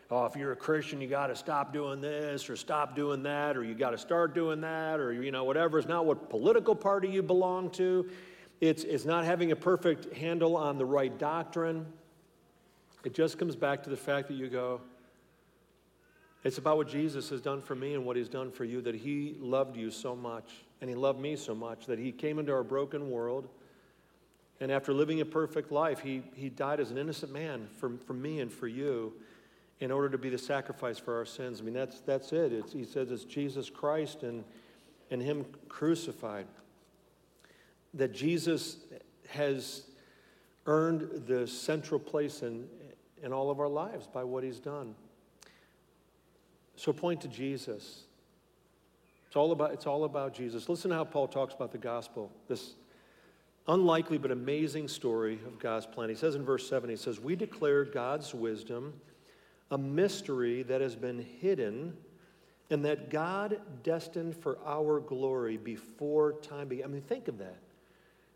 oh, 0.10 0.26
if 0.26 0.36
you're 0.36 0.52
a 0.52 0.58
Christian, 0.58 1.00
you 1.00 1.08
got 1.08 1.28
to 1.28 1.36
stop 1.36 1.72
doing 1.72 2.02
this 2.02 2.50
or 2.50 2.56
stop 2.56 2.96
doing 2.96 3.24
that 3.24 3.56
or 3.56 3.64
you 3.64 3.76
got 3.76 3.92
to 3.92 3.98
start 3.98 4.34
doing 4.34 4.62
that 4.62 5.00
or, 5.00 5.14
you 5.14 5.32
know, 5.32 5.44
whatever. 5.44 5.78
It's 5.78 5.88
not 5.88 6.06
what 6.06 6.30
political 6.30 6.76
party 6.76 7.10
you 7.10 7.22
belong 7.22 7.70
to. 7.72 8.10
It's, 8.60 8.84
it's 8.84 9.06
not 9.06 9.26
having 9.26 9.52
a 9.52 9.56
perfect 9.56 10.16
handle 10.16 10.58
on 10.58 10.78
the 10.78 10.86
right 10.86 11.16
doctrine. 11.18 11.86
It 13.08 13.14
just 13.14 13.38
comes 13.38 13.56
back 13.56 13.84
to 13.84 13.90
the 13.90 13.96
fact 13.96 14.28
that 14.28 14.34
you 14.34 14.50
go, 14.50 14.82
it's 16.44 16.58
about 16.58 16.76
what 16.76 16.90
Jesus 16.90 17.30
has 17.30 17.40
done 17.40 17.62
for 17.62 17.74
me 17.74 17.94
and 17.94 18.04
what 18.04 18.18
he's 18.18 18.28
done 18.28 18.52
for 18.52 18.66
you, 18.66 18.82
that 18.82 18.96
he 18.96 19.38
loved 19.40 19.78
you 19.78 19.92
so 19.92 20.14
much 20.14 20.66
and 20.82 20.90
he 20.90 20.96
loved 20.98 21.18
me 21.18 21.38
so 21.38 21.56
much 21.56 21.86
that 21.86 22.00
he 22.00 22.12
came 22.12 22.38
into 22.38 22.52
our 22.52 22.66
broken 22.66 23.10
world. 23.10 23.48
And 24.60 24.70
after 24.74 24.92
living 24.92 25.22
a 25.22 25.26
perfect 25.26 25.72
life, 25.72 26.02
he, 26.02 26.22
he 26.36 26.50
died 26.50 26.82
as 26.82 26.92
an 26.92 26.98
innocent 26.98 27.32
man 27.32 27.70
for, 27.78 27.92
for 28.06 28.12
me 28.12 28.42
and 28.42 28.52
for 28.52 28.68
you 28.68 29.14
in 29.80 29.90
order 29.90 30.10
to 30.10 30.18
be 30.18 30.28
the 30.28 30.38
sacrifice 30.38 31.00
for 31.00 31.16
our 31.16 31.26
sins. 31.26 31.62
I 31.62 31.64
mean, 31.64 31.76
that's, 31.76 32.02
that's 32.02 32.34
it. 32.34 32.52
It's, 32.52 32.74
he 32.74 32.84
says 32.84 33.10
it's 33.10 33.24
Jesus 33.24 33.70
Christ 33.70 34.24
and, 34.24 34.44
and 35.12 35.22
him 35.22 35.46
crucified. 35.70 36.48
That 37.94 38.14
Jesus 38.14 38.80
has 39.30 39.84
earned 40.68 41.24
the 41.26 41.48
central 41.48 42.00
place 42.00 42.44
in, 42.44 42.68
in 43.24 43.34
all 43.34 43.50
of 43.50 43.60
our 43.60 43.68
lives 43.68 44.08
by 44.08 44.24
what 44.24 44.44
he's 44.44 44.60
done. 44.60 44.96
So 46.76 46.94
point 46.94 47.22
to 47.22 47.28
Jesus. 47.28 48.04
It's 49.28 49.36
all 49.36 49.52
about, 49.52 49.74
it's 49.74 49.88
all 49.88 50.06
about 50.06 50.34
Jesus. 50.34 50.70
Listen 50.70 50.92
to 50.92 50.98
how 50.98 51.04
Paul 51.04 51.28
talks 51.28 51.54
about 51.54 51.72
the 51.72 51.78
gospel, 51.78 52.32
this 52.48 52.76
unlikely 53.68 54.18
but 54.18 54.32
amazing 54.32 54.88
story 54.88 55.40
of 55.46 55.60
God's 55.60 55.86
plan. 55.86 56.10
He 56.10 56.16
says 56.16 56.36
in 56.36 56.46
verse 56.46 56.68
7, 56.70 56.90
he 56.90 56.96
says, 56.96 57.20
We 57.20 57.36
declare 57.36 57.84
God's 57.84 58.34
wisdom, 58.34 58.94
a 59.72 59.78
mystery 59.78 60.64
that 60.64 60.80
has 60.82 60.96
been 60.96 61.26
hidden, 61.42 61.94
and 62.70 62.86
that 62.86 63.10
God 63.10 63.60
destined 63.84 64.36
for 64.36 64.58
our 64.66 65.00
glory 65.00 65.58
before 65.58 66.34
time 66.34 66.68
began. 66.68 66.86
I 66.86 66.88
mean, 66.88 67.02
think 67.02 67.28
of 67.28 67.38
that. 67.40 67.58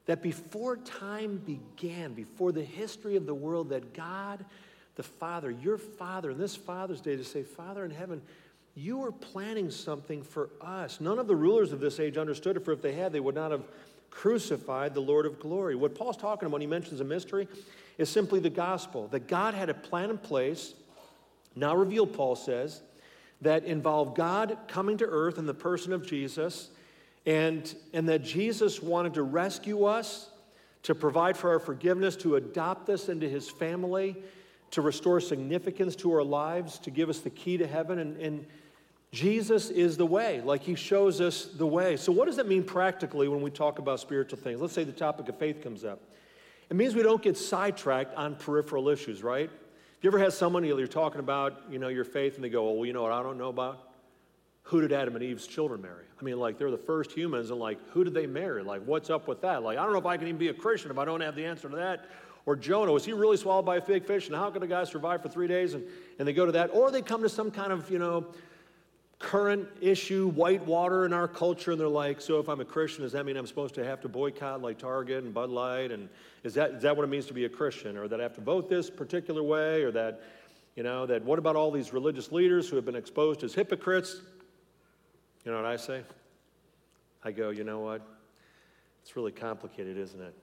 That 0.07 0.22
before 0.22 0.78
time 0.78 1.38
began, 1.45 2.13
before 2.13 2.51
the 2.51 2.63
history 2.63 3.16
of 3.16 3.25
the 3.25 3.36
world, 3.36 3.69
that 3.69 3.94
God 3.94 4.44
the 4.96 5.04
Father, 5.04 5.52
your 5.52 5.78
Father, 5.78 6.32
and 6.32 6.40
this 6.40 6.56
Father's 6.56 7.02
Day 7.02 7.16
to 7.16 7.24
say, 7.24 7.44
Father 7.44 7.86
in 7.86 7.92
heaven, 7.92 8.22
you 8.76 9.04
are 9.04 9.12
planning 9.12 9.70
something 9.70 10.24
for 10.24 10.50
us. 10.62 11.02
None 11.02 11.20
of 11.20 11.28
the 11.28 11.36
rulers 11.36 11.72
of 11.72 11.80
this 11.80 12.00
age 12.00 12.18
understood 12.18 12.58
it, 12.58 12.66
for 12.66 12.72
if 12.72 12.82
they 12.82 12.94
had, 12.94 13.12
they 13.12 13.20
would 13.20 13.36
not 13.36 13.52
have 13.52 13.64
crucified 14.10 14.94
the 14.94 15.02
Lord 15.02 15.26
of 15.26 15.40
glory. 15.40 15.76
What 15.76 15.95
Paul's 15.95 16.18
talking 16.18 16.45
about 16.45 16.54
when 16.54 16.62
he 16.62 16.68
mentions 16.68 17.00
a 17.02 17.04
mystery 17.04 17.48
is 17.98 18.10
simply 18.10 18.40
the 18.40 18.50
gospel 18.50 19.07
that 19.07 19.28
God 19.28 19.54
had 19.54 19.69
a 19.69 19.74
plan 19.74 20.10
in 20.10 20.18
place, 20.18 20.74
now 21.56 21.76
revealed, 21.76 22.14
Paul 22.14 22.36
says, 22.36 22.81
that 23.42 23.64
involved 23.64 24.16
God 24.16 24.57
coming 24.68 24.98
to 24.98 25.06
earth 25.06 25.38
in 25.38 25.45
the 25.45 25.54
person 25.54 25.94
of 25.94 26.06
Jesus, 26.06 26.69
and, 27.26 27.74
and 27.94 28.07
that 28.10 28.24
Jesus 28.24 28.81
wanted 28.81 29.14
to 29.16 29.24
rescue 29.24 29.86
us, 29.86 30.30
to 30.83 30.95
provide 30.95 31.38
for 31.38 31.50
our 31.50 31.60
forgiveness, 31.60 32.16
to 32.18 32.36
adopt 32.36 32.90
us 32.90 33.10
into 33.10 33.28
his 33.28 33.50
family 33.50 34.16
to 34.71 34.81
restore 34.81 35.19
significance 35.19 35.95
to 35.97 36.11
our 36.13 36.23
lives, 36.23 36.80
to 36.80 36.92
give 36.92 37.09
us 37.09 37.19
the 37.19 37.30
key 37.30 37.57
to 37.57 37.68
heaven. 37.68 37.99
And, 37.99 38.18
and 38.18 38.45
Jesus 39.11 39.69
is 39.69 39.97
the 39.97 40.06
way, 40.06 40.42
like 40.42 40.61
he 40.61 40.75
shows 40.75 41.19
us 41.19 41.45
the 41.45 41.68
way. 41.68 41.97
So, 41.97 42.11
what 42.11 42.25
does 42.25 42.37
that 42.37 42.47
mean 42.47 42.63
practically 42.63 43.28
when 43.28 43.42
we 43.42 43.51
talk 43.51 43.80
about 43.80 43.99
spiritual 43.99 44.40
things? 44.40 44.61
Let's 44.61 44.73
say 44.73 44.85
the 44.85 44.94
topic 44.94 45.28
of 45.28 45.37
faith 45.37 45.61
comes 45.61 45.83
up. 45.83 45.99
It 46.69 46.78
means 46.78 46.95
we 46.95 47.04
don't 47.04 47.21
get 47.21 47.37
sidetracked 47.37 48.16
on 48.16 48.35
peripheral 48.35 48.87
issues, 48.87 49.21
right? 49.21 49.49
Have 49.49 50.04
you 50.04 50.09
ever 50.09 50.19
had 50.19 50.31
someone 50.31 50.63
you're 50.63 50.87
talking 50.87 51.19
about, 51.19 51.63
you 51.69 51.78
know, 51.78 51.90
your 51.90 52.06
faith, 52.06 52.35
and 52.35 52.44
they 52.44 52.49
go, 52.49 52.71
"Well, 52.71 52.85
you 52.85 52.94
know 52.94 53.04
what 53.04 53.11
I 53.11 53.21
don't 53.21 53.37
know 53.37 53.49
about? 53.49 53.90
Who 54.63 54.80
did 54.80 54.94
Adam 54.94 55.16
and 55.16 55.23
Eve's 55.23 55.45
children 55.45 55.81
marry?" 55.81 56.06
I 56.21 56.23
mean, 56.23 56.40
like 56.40 56.57
they're 56.57 56.71
the 56.71 56.78
first 56.78 57.11
humans, 57.11 57.49
and 57.49 57.59
like, 57.59 57.80
who 57.90 58.06
did 58.06 58.13
they 58.13 58.28
marry? 58.28 58.63
Like, 58.63 58.83
what's 58.85 59.09
up 59.09 59.28
with 59.28 59.42
that? 59.42 59.63
Like, 59.63 59.78
I 59.78 59.83
don't 59.83 59.92
know 59.92 59.99
if 59.99 60.06
I 60.06 60.16
can 60.16 60.28
even 60.28 60.37
be 60.37 60.47
a 60.47 60.54
Christian 60.54 60.90
if 60.90 60.97
I 60.97 61.04
don't 61.04 61.19
have 61.19 61.35
the 61.35 61.45
answer 61.45 61.68
to 61.68 61.75
that. 61.75 62.06
Or 62.45 62.56
Jonah, 62.56 62.92
was 62.92 63.06
he 63.06 63.14
really 63.14 63.38
swallowed 63.38 63.66
by 63.66 63.78
a 63.78 63.81
big 63.81 64.06
fish? 64.06 64.28
And 64.28 64.36
how 64.36 64.50
could 64.50 64.64
a 64.64 64.68
guy 64.68 64.83
survive 64.83 65.21
for 65.21 65.30
three 65.30 65.48
days? 65.48 65.74
And, 65.74 65.83
and 66.18 66.28
they 66.28 66.33
go 66.33 66.45
to 66.45 66.52
that. 66.54 66.71
Or 66.74 66.92
they 66.92 67.02
come 67.02 67.21
to 67.21 67.30
some 67.30 67.52
kind 67.52 67.71
of, 67.71 67.90
you 67.92 68.00
know, 68.00 68.26
current 69.19 69.68
issue, 69.80 70.30
white 70.30 70.66
water 70.66 71.06
in 71.06 71.14
our 71.14 71.28
culture, 71.28 71.71
and 71.71 71.80
they're 71.80 71.88
like, 71.88 72.19
so 72.19 72.40
if 72.40 72.50
I'm 72.50 72.60
a 72.60 72.66
Christian, 72.66 73.04
does 73.04 73.12
that 73.12 73.26
mean 73.26 73.38
I'm 73.38 73.45
supposed 73.45 73.76
to 73.76 73.86
have 73.86 74.02
to 74.02 74.10
boycott 74.10 74.62
like 74.62 74.80
Target 74.80 75.24
and 75.24 75.33
Bud 75.33 75.52
Light? 75.52 75.92
And 75.92 76.10
is 76.44 76.56
that, 76.56 76.71
is 76.71 76.81
that 76.81 76.98
what 76.98 77.04
it 77.04 77.07
means 77.07 77.28
to 77.28 77.33
be 77.33 77.45
a 77.45 77.50
Christian? 77.50 77.98
Or 77.98 78.07
that 78.07 78.19
I 78.19 78.24
have 78.24 78.33
to 78.36 78.42
vote 78.42 78.68
this 78.68 78.90
particular 78.90 79.44
way? 79.44 79.83
Or 79.83 79.92
that, 79.92 80.21
you 80.76 80.83
know, 80.83 81.06
that 81.06 81.24
what 81.24 81.38
about 81.38 81.56
all 81.56 81.69
these 81.69 81.94
religious 81.94 82.31
leaders 82.31 82.68
who 82.68 82.76
have 82.76 82.86
been 82.86 82.95
exposed 82.95 83.44
as 83.44 83.54
hypocrites? 83.54 84.21
You 85.45 85.52
know 85.52 85.57
what 85.57 85.68
I 85.68 85.76
say? 85.76 86.02
I 87.24 87.31
go, 87.31 87.52
you 87.52 87.64
know 87.64 87.80
what? 87.80 88.02
It's 89.04 89.16
really 89.16 89.31
complicated, 89.31 89.98
isn't 89.98 90.21
it? 90.21 90.36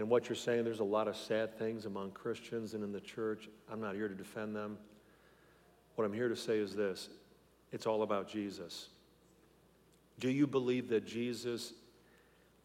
And 0.00 0.08
what 0.08 0.30
you're 0.30 0.36
saying, 0.36 0.64
there's 0.64 0.80
a 0.80 0.84
lot 0.84 1.08
of 1.08 1.14
sad 1.14 1.58
things 1.58 1.84
among 1.84 2.12
Christians 2.12 2.72
and 2.72 2.82
in 2.82 2.90
the 2.90 3.02
church. 3.02 3.50
I'm 3.70 3.82
not 3.82 3.94
here 3.94 4.08
to 4.08 4.14
defend 4.14 4.56
them. 4.56 4.78
What 5.94 6.06
I'm 6.06 6.12
here 6.14 6.30
to 6.30 6.36
say 6.36 6.56
is 6.56 6.74
this 6.74 7.10
it's 7.70 7.86
all 7.86 8.02
about 8.02 8.26
Jesus. 8.26 8.88
Do 10.18 10.30
you 10.30 10.46
believe 10.46 10.88
that 10.88 11.06
Jesus 11.06 11.74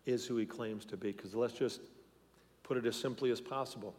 is 0.05 0.25
who 0.25 0.37
he 0.37 0.45
claims 0.45 0.85
to 0.85 0.95
be? 0.95 1.11
Because 1.11 1.35
let's 1.35 1.51
just 1.51 1.81
put 2.63 2.77
it 2.77 2.85
as 2.85 2.95
simply 2.95 3.31
as 3.31 3.41
possible. 3.41 3.93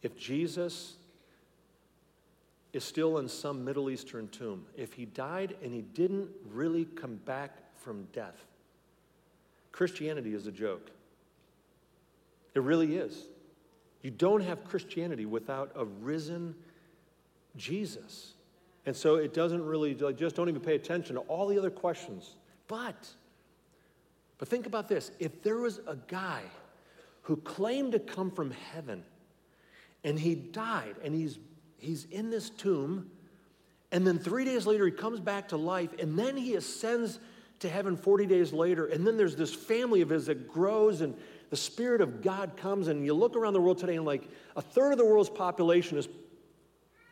If 0.00 0.16
Jesus 0.16 0.94
is 2.72 2.84
still 2.84 3.18
in 3.18 3.28
some 3.28 3.64
Middle 3.64 3.90
Eastern 3.90 4.28
tomb, 4.28 4.64
if 4.76 4.92
he 4.92 5.06
died 5.06 5.56
and 5.60 5.74
he 5.74 5.82
didn't 5.82 6.28
really 6.52 6.84
come 6.84 7.16
back 7.24 7.58
from 7.74 8.04
death, 8.12 8.46
Christianity 9.72 10.34
is 10.34 10.46
a 10.46 10.52
joke. 10.52 10.92
It 12.54 12.62
really 12.62 12.96
is. 12.96 13.26
You 14.02 14.10
don't 14.10 14.42
have 14.42 14.64
Christianity 14.64 15.26
without 15.26 15.72
a 15.74 15.84
risen 15.84 16.54
Jesus. 17.56 18.34
And 18.86 18.94
so 18.94 19.16
it 19.16 19.32
doesn't 19.32 19.64
really, 19.64 19.94
like, 19.94 20.16
just 20.16 20.36
don't 20.36 20.48
even 20.48 20.60
pay 20.60 20.74
attention 20.74 21.16
to 21.16 21.22
all 21.22 21.46
the 21.46 21.58
other 21.58 21.70
questions. 21.70 22.36
But, 22.68 23.08
but 24.38 24.48
think 24.48 24.66
about 24.66 24.88
this 24.88 25.10
if 25.18 25.42
there 25.42 25.56
was 25.56 25.80
a 25.86 25.96
guy 26.06 26.42
who 27.22 27.36
claimed 27.36 27.92
to 27.92 27.98
come 27.98 28.30
from 28.30 28.50
heaven 28.50 29.02
and 30.02 30.18
he 30.18 30.34
died 30.34 30.96
and 31.02 31.14
he's, 31.14 31.38
he's 31.78 32.04
in 32.10 32.30
this 32.30 32.50
tomb, 32.50 33.10
and 33.90 34.06
then 34.06 34.18
three 34.18 34.44
days 34.44 34.66
later 34.66 34.84
he 34.84 34.92
comes 34.92 35.20
back 35.20 35.48
to 35.48 35.56
life, 35.56 35.90
and 35.98 36.18
then 36.18 36.36
he 36.36 36.56
ascends 36.56 37.18
to 37.60 37.68
heaven 37.68 37.96
40 37.96 38.26
days 38.26 38.52
later, 38.52 38.86
and 38.86 39.06
then 39.06 39.16
there's 39.16 39.36
this 39.36 39.54
family 39.54 40.02
of 40.02 40.10
his 40.10 40.26
that 40.26 40.48
grows 40.48 41.00
and 41.00 41.16
the 41.50 41.56
Spirit 41.56 42.00
of 42.00 42.22
God 42.22 42.56
comes, 42.56 42.88
and 42.88 43.04
you 43.04 43.14
look 43.14 43.36
around 43.36 43.52
the 43.52 43.60
world 43.60 43.78
today, 43.78 43.96
and 43.96 44.04
like 44.04 44.28
a 44.56 44.62
third 44.62 44.92
of 44.92 44.98
the 44.98 45.04
world's 45.04 45.30
population 45.30 45.98
is, 45.98 46.08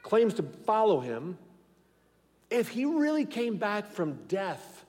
claims 0.03 0.35
to 0.35 0.43
follow 0.43 1.01
him. 1.01 1.39
If 2.51 2.69
he 2.69 2.85
really 2.85 3.25
came 3.25 3.57
back 3.57 3.87
from 3.91 4.19
death, 4.29 4.85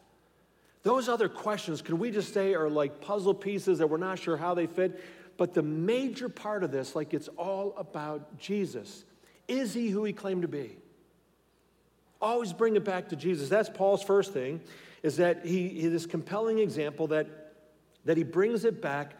those 0.84 1.08
other 1.08 1.30
questions, 1.30 1.82
can 1.82 1.98
we 1.98 2.12
just 2.12 2.34
say, 2.34 2.54
are 2.54 2.70
like 2.70 3.00
puzzle 3.00 3.34
pieces 3.34 3.80
that 3.80 3.88
we're 3.88 3.98
not 3.98 4.20
sure 4.20 4.36
how 4.36 4.54
they 4.54 4.68
fit? 4.68 5.02
But 5.38 5.54
the 5.54 5.64
major 5.64 6.30
part 6.30 6.64
of 6.64 6.72
this, 6.72 6.96
like 6.96 7.14
it's 7.14 7.30
all 7.30 7.74
about 7.78 8.38
Jesus. 8.38 9.06
Is 9.48 9.74
he 9.74 9.90
who 9.90 10.04
he 10.04 10.14
claimed 10.14 10.42
to 10.42 10.48
be? 10.48 10.78
Always 12.22 12.54
bring 12.54 12.76
it 12.76 12.84
back 12.86 13.10
to 13.10 13.16
Jesus. 13.16 13.50
That's 13.50 13.70
Paul's 13.70 14.04
first 14.04 14.34
thing, 14.34 14.62
is 15.02 15.18
that 15.18 15.46
he, 15.46 15.70
he 15.70 15.88
this 15.88 16.06
compelling 16.06 16.60
example 16.60 17.08
that, 17.08 17.28
that 18.06 18.18
he 18.18 18.24
brings 18.24 18.66
it 18.66 18.82
back 18.82 19.14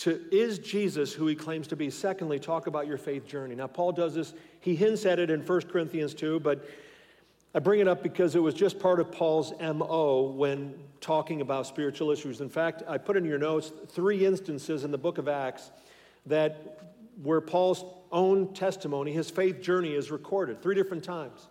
to 0.00 0.20
is 0.32 0.58
Jesus 0.58 1.12
who 1.12 1.26
he 1.26 1.34
claims 1.34 1.66
to 1.68 1.76
be? 1.76 1.90
Secondly, 1.90 2.38
talk 2.38 2.66
about 2.66 2.86
your 2.86 2.96
faith 2.96 3.26
journey. 3.26 3.54
Now, 3.54 3.66
Paul 3.66 3.92
does 3.92 4.14
this, 4.14 4.32
he 4.60 4.74
hints 4.74 5.04
at 5.04 5.18
it 5.18 5.30
in 5.30 5.40
1 5.46 5.60
Corinthians 5.62 6.14
2, 6.14 6.40
but 6.40 6.66
I 7.54 7.58
bring 7.58 7.80
it 7.80 7.88
up 7.88 8.02
because 8.02 8.34
it 8.34 8.38
was 8.38 8.54
just 8.54 8.78
part 8.78 8.98
of 8.98 9.12
Paul's 9.12 9.52
MO 9.60 10.32
when 10.34 10.74
talking 11.00 11.42
about 11.42 11.66
spiritual 11.66 12.10
issues. 12.10 12.40
In 12.40 12.48
fact, 12.48 12.82
I 12.88 12.96
put 12.96 13.16
in 13.16 13.24
your 13.26 13.38
notes 13.38 13.72
three 13.88 14.24
instances 14.24 14.84
in 14.84 14.90
the 14.90 14.98
book 14.98 15.18
of 15.18 15.28
Acts 15.28 15.70
that 16.26 16.78
where 17.22 17.40
Paul's 17.42 17.84
own 18.12 18.54
testimony, 18.54 19.12
his 19.12 19.28
faith 19.28 19.60
journey 19.60 19.94
is 19.94 20.10
recorded 20.10 20.62
three 20.62 20.74
different 20.74 21.04
times. 21.04 21.48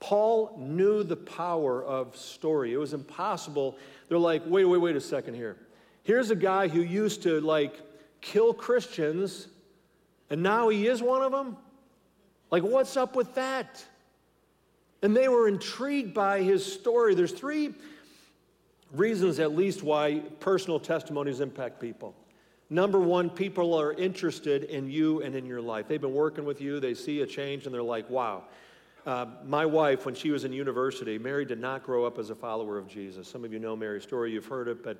Paul 0.00 0.56
knew 0.58 1.02
the 1.02 1.16
power 1.16 1.84
of 1.84 2.16
story. 2.16 2.72
It 2.72 2.78
was 2.78 2.94
impossible. 2.94 3.76
They're 4.08 4.18
like, 4.18 4.42
wait, 4.46 4.64
wait, 4.64 4.78
wait 4.78 4.96
a 4.96 5.00
second 5.00 5.34
here. 5.34 5.56
Here's 6.04 6.30
a 6.30 6.36
guy 6.36 6.68
who 6.68 6.80
used 6.80 7.22
to 7.24 7.40
like 7.40 7.80
kill 8.20 8.54
Christians, 8.54 9.48
and 10.30 10.42
now 10.42 10.68
he 10.68 10.86
is 10.86 11.02
one 11.02 11.22
of 11.22 11.32
them? 11.32 11.56
Like, 12.50 12.62
what's 12.62 12.96
up 12.96 13.16
with 13.16 13.34
that? 13.34 13.84
And 15.02 15.16
they 15.16 15.28
were 15.28 15.48
intrigued 15.48 16.14
by 16.14 16.42
his 16.42 16.64
story. 16.64 17.14
There's 17.14 17.32
three 17.32 17.74
reasons, 18.92 19.40
at 19.40 19.56
least, 19.56 19.82
why 19.82 20.20
personal 20.40 20.78
testimonies 20.78 21.40
impact 21.40 21.80
people. 21.80 22.14
Number 22.70 22.98
one, 22.98 23.28
people 23.28 23.74
are 23.74 23.92
interested 23.92 24.64
in 24.64 24.90
you 24.90 25.20
and 25.22 25.34
in 25.34 25.46
your 25.46 25.60
life. 25.60 25.88
They've 25.88 26.00
been 26.00 26.14
working 26.14 26.44
with 26.44 26.60
you, 26.60 26.80
they 26.80 26.94
see 26.94 27.20
a 27.20 27.26
change, 27.26 27.66
and 27.66 27.74
they're 27.74 27.82
like, 27.82 28.08
wow. 28.08 28.44
Uh, 29.06 29.26
my 29.44 29.66
wife, 29.66 30.06
when 30.06 30.14
she 30.14 30.30
was 30.30 30.44
in 30.44 30.52
university, 30.52 31.18
Mary 31.18 31.44
did 31.44 31.60
not 31.60 31.82
grow 31.82 32.06
up 32.06 32.18
as 32.18 32.30
a 32.30 32.34
follower 32.34 32.78
of 32.78 32.88
Jesus. 32.88 33.28
Some 33.28 33.44
of 33.44 33.52
you 33.52 33.58
know 33.58 33.76
Mary's 33.76 34.02
story, 34.02 34.32
you've 34.32 34.46
heard 34.46 34.66
it, 34.68 34.82
but 34.82 34.98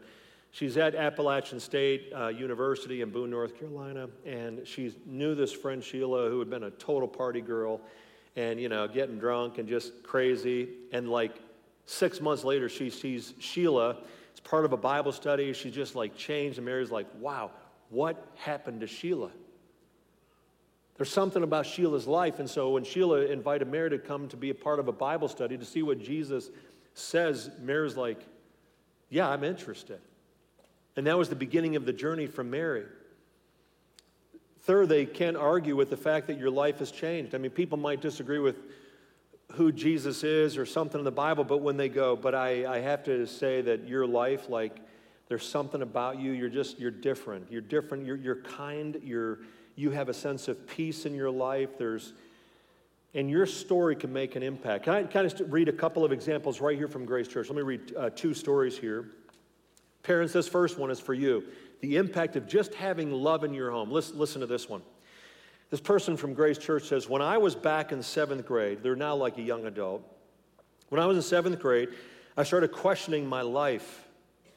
she's 0.54 0.76
at 0.76 0.94
Appalachian 0.94 1.58
State 1.58 2.12
uh, 2.16 2.28
University 2.28 3.02
in 3.02 3.10
Boone, 3.10 3.30
North 3.30 3.58
Carolina, 3.58 4.08
and 4.24 4.66
she 4.66 4.94
knew 5.04 5.34
this 5.34 5.52
friend 5.52 5.82
Sheila, 5.82 6.30
who 6.30 6.38
had 6.38 6.48
been 6.48 6.62
a 6.62 6.70
total 6.70 7.08
party 7.08 7.40
girl 7.40 7.80
and, 8.36 8.60
you 8.60 8.68
know, 8.68 8.86
getting 8.86 9.18
drunk 9.18 9.58
and 9.58 9.68
just 9.68 10.02
crazy. 10.04 10.68
And 10.92 11.10
like 11.10 11.40
six 11.86 12.20
months 12.20 12.44
later, 12.44 12.68
she 12.68 12.88
sees 12.88 13.34
Sheila. 13.40 13.96
It's 14.30 14.40
part 14.40 14.64
of 14.64 14.72
a 14.72 14.76
Bible 14.76 15.12
study. 15.12 15.52
She's 15.52 15.74
just 15.74 15.96
like 15.96 16.16
changed. 16.16 16.58
And 16.58 16.64
Mary's 16.64 16.90
like, 16.90 17.06
wow, 17.18 17.50
what 17.90 18.24
happened 18.36 18.80
to 18.80 18.86
Sheila? 18.86 19.30
There's 20.96 21.10
something 21.10 21.42
about 21.42 21.66
Sheila's 21.66 22.06
life. 22.06 22.38
And 22.38 22.48
so 22.48 22.70
when 22.70 22.84
Sheila 22.84 23.22
invited 23.22 23.66
Mary 23.66 23.90
to 23.90 23.98
come 23.98 24.28
to 24.28 24.36
be 24.36 24.50
a 24.50 24.54
part 24.54 24.78
of 24.78 24.86
a 24.86 24.92
Bible 24.92 25.26
study 25.26 25.58
to 25.58 25.64
see 25.64 25.82
what 25.82 25.98
Jesus 25.98 26.50
says, 26.94 27.50
Mary's 27.60 27.96
like, 27.96 28.20
yeah, 29.10 29.28
I'm 29.28 29.42
interested. 29.42 29.98
And 30.96 31.06
that 31.06 31.18
was 31.18 31.28
the 31.28 31.36
beginning 31.36 31.76
of 31.76 31.86
the 31.86 31.92
journey 31.92 32.26
from 32.26 32.50
Mary. 32.50 32.84
Third, 34.62 34.88
they 34.88 35.04
can't 35.04 35.36
argue 35.36 35.76
with 35.76 35.90
the 35.90 35.96
fact 35.96 36.28
that 36.28 36.38
your 36.38 36.50
life 36.50 36.78
has 36.78 36.90
changed. 36.90 37.34
I 37.34 37.38
mean, 37.38 37.50
people 37.50 37.76
might 37.76 38.00
disagree 38.00 38.38
with 38.38 38.56
who 39.52 39.70
Jesus 39.70 40.24
is 40.24 40.56
or 40.56 40.64
something 40.64 40.98
in 40.98 41.04
the 41.04 41.10
Bible, 41.10 41.44
but 41.44 41.58
when 41.58 41.76
they 41.76 41.88
go, 41.88 42.16
but 42.16 42.34
I, 42.34 42.76
I 42.76 42.80
have 42.80 43.04
to 43.04 43.26
say 43.26 43.60
that 43.60 43.86
your 43.86 44.06
life, 44.06 44.48
like, 44.48 44.78
there's 45.28 45.46
something 45.46 45.82
about 45.82 46.18
you, 46.18 46.32
you're 46.32 46.48
just, 46.48 46.78
you're 46.78 46.90
different. 46.90 47.50
You're 47.50 47.60
different, 47.60 48.06
you're, 48.06 48.16
you're 48.16 48.42
kind, 48.42 49.00
you're, 49.02 49.40
you 49.76 49.90
have 49.90 50.08
a 50.08 50.14
sense 50.14 50.48
of 50.48 50.66
peace 50.66 51.06
in 51.06 51.14
your 51.14 51.30
life. 51.30 51.76
There's, 51.76 52.12
and 53.14 53.30
your 53.30 53.46
story 53.46 53.96
can 53.96 54.12
make 54.12 54.34
an 54.36 54.42
impact. 54.42 54.84
Can 54.84 54.94
I 54.94 55.02
kind 55.04 55.26
of 55.26 55.52
read 55.52 55.68
a 55.68 55.72
couple 55.72 56.04
of 56.04 56.12
examples 56.12 56.60
right 56.60 56.76
here 56.76 56.88
from 56.88 57.04
Grace 57.04 57.28
Church? 57.28 57.48
Let 57.48 57.56
me 57.56 57.62
read 57.62 57.94
uh, 57.96 58.10
two 58.10 58.34
stories 58.34 58.78
here. 58.78 59.06
Parents, 60.04 60.32
this 60.32 60.46
first 60.46 60.78
one 60.78 60.90
is 60.90 61.00
for 61.00 61.14
you 61.14 61.44
the 61.80 61.96
impact 61.96 62.36
of 62.36 62.46
just 62.46 62.72
having 62.74 63.10
love 63.10 63.44
in 63.44 63.52
your 63.52 63.70
home. 63.70 63.90
Listen, 63.90 64.18
listen 64.18 64.40
to 64.40 64.46
this 64.46 64.68
one. 64.68 64.80
This 65.70 65.80
person 65.80 66.16
from 66.16 66.32
Grace 66.32 66.56
Church 66.56 66.84
says, 66.84 67.08
When 67.08 67.20
I 67.20 67.36
was 67.36 67.54
back 67.54 67.92
in 67.92 68.02
seventh 68.02 68.46
grade, 68.46 68.82
they're 68.82 68.96
now 68.96 69.16
like 69.16 69.36
a 69.38 69.42
young 69.42 69.66
adult. 69.66 70.02
When 70.88 71.00
I 71.00 71.06
was 71.06 71.16
in 71.16 71.22
seventh 71.22 71.58
grade, 71.58 71.88
I 72.36 72.44
started 72.44 72.68
questioning 72.68 73.26
my 73.26 73.42
life 73.42 74.06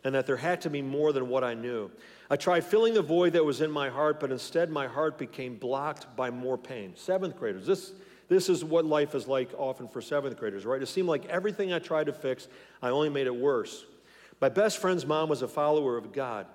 and 0.04 0.16
that 0.16 0.25
there 0.25 0.38
had 0.38 0.62
to 0.62 0.70
be 0.70 0.82
more 0.82 1.12
than 1.12 1.27
what 1.27 1.44
I 1.44 1.54
knew. 1.54 1.92
I 2.30 2.36
tried 2.36 2.63
filling 2.63 2.94
the 2.94 3.01
void 3.01 3.34
that 3.34 3.44
was 3.44 3.62
in 3.62 3.72
my 3.72 3.89
heart, 3.89 4.20
but 4.20 4.32
instead 4.32 4.70
my 4.70 4.88
heart 4.88 5.18
became 5.18 5.56
blocked 5.56 6.16
by 6.16 6.30
more 6.30 6.58
pain. 6.58 6.94
Seventh 6.96 7.38
graders, 7.38 7.66
this, 7.66 7.94
this 8.30 8.48
is 8.48 8.63
what 8.63 8.86
life 8.86 9.16
is 9.16 9.27
like 9.27 9.50
often 9.58 9.88
for 9.88 10.01
seventh 10.01 10.38
graders, 10.38 10.66
right? 10.66 10.82
It 10.82 10.88
seemed 10.88 11.08
like 11.08 11.25
everything 11.25 11.74
I 11.74 11.80
tried 11.80 12.06
to 12.06 12.13
fix, 12.13 12.48
I 12.82 12.89
only 12.89 13.10
made 13.10 13.27
it 13.27 13.36
worse. 13.36 13.86
My 14.39 14.50
best 14.50 14.77
friend's 14.77 15.06
mom 15.06 15.29
was 15.29 15.41
a 15.41 15.48
follower 15.48 15.98
of 15.98 16.13
God. 16.13 16.46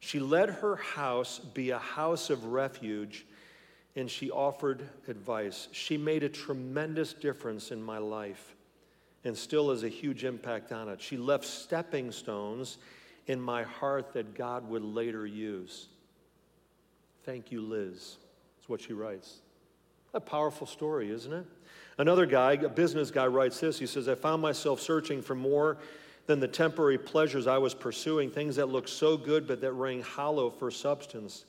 She 0.00 0.18
let 0.18 0.50
her 0.50 0.76
house 0.76 1.38
be 1.38 1.70
a 1.70 1.78
house 1.78 2.28
of 2.28 2.46
refuge 2.46 3.24
and 3.96 4.10
she 4.10 4.30
offered 4.30 4.88
advice. 5.08 5.68
She 5.72 5.96
made 5.96 6.22
a 6.22 6.28
tremendous 6.28 7.12
difference 7.12 7.70
in 7.70 7.82
my 7.82 7.98
life 7.98 8.54
and 9.24 9.36
still 9.36 9.70
has 9.70 9.84
a 9.84 9.88
huge 9.88 10.24
impact 10.24 10.72
on 10.72 10.88
it. 10.88 11.00
She 11.00 11.16
left 11.16 11.44
stepping 11.44 12.12
stones 12.12 12.78
in 13.26 13.40
my 13.40 13.62
heart 13.62 14.12
that 14.12 14.34
God 14.34 14.68
would 14.68 14.84
later 14.84 15.26
use. 15.26 15.88
Thank 17.24 17.50
you, 17.50 17.62
Liz. 17.62 18.16
That's 18.56 18.68
what 18.68 18.82
she 18.82 18.92
writes. 18.92 19.38
A 20.12 20.20
powerful 20.20 20.66
story, 20.66 21.10
isn't 21.10 21.32
it? 21.32 21.46
Another 21.96 22.26
guy, 22.26 22.52
a 22.52 22.68
business 22.68 23.10
guy, 23.10 23.26
writes 23.26 23.60
this. 23.60 23.78
He 23.78 23.86
says, 23.86 24.08
I 24.08 24.14
found 24.14 24.42
myself 24.42 24.80
searching 24.80 25.22
for 25.22 25.34
more 25.34 25.78
than 26.26 26.40
the 26.40 26.48
temporary 26.48 26.98
pleasures 26.98 27.46
I 27.46 27.58
was 27.58 27.74
pursuing, 27.74 28.30
things 28.30 28.56
that 28.56 28.66
looked 28.66 28.88
so 28.88 29.16
good 29.16 29.46
but 29.46 29.60
that 29.60 29.72
rang 29.72 30.02
hollow 30.02 30.50
for 30.50 30.70
substance. 30.70 31.44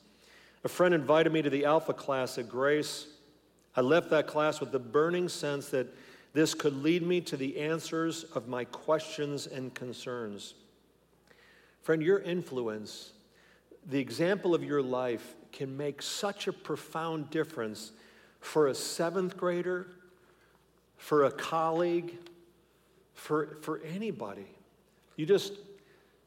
A 0.64 0.68
friend 0.68 0.94
invited 0.94 1.32
me 1.32 1.42
to 1.42 1.50
the 1.50 1.66
Alpha 1.66 1.94
class 1.94 2.38
at 2.38 2.50
Grace. 2.50 3.08
I 3.76 3.82
left 3.82 4.10
that 4.10 4.28
class 4.28 4.60
with 4.60 4.72
the 4.72 4.80
burning 4.80 5.30
sense 5.30 5.70
that 5.70 5.88
this 6.34 6.54
could 6.54 6.84
lead 6.84 7.04
me 7.04 7.22
to 7.22 7.38
the 7.38 7.60
answers 7.60 8.24
of 8.36 8.48
my 8.48 8.66
questions 8.66 9.48
and 9.48 9.74
concerns. 9.74 10.56
Friend, 11.82 12.02
your 12.02 12.20
influence, 12.20 13.12
the 13.86 14.00
example 14.00 14.54
of 14.54 14.64
your 14.64 14.82
life, 14.82 15.36
can 15.52 15.78
make 15.78 16.02
such 16.02 16.48
a 16.48 16.54
profound 16.54 17.30
difference 17.30 17.94
for 18.42 18.68
a 18.68 18.76
seventh 18.76 19.38
grader, 19.38 19.88
for 20.98 21.26
a 21.26 21.32
colleague, 21.32 22.18
for, 23.14 23.58
for 23.62 23.80
anybody. 23.84 24.48
You 25.16 25.26
just 25.26 25.54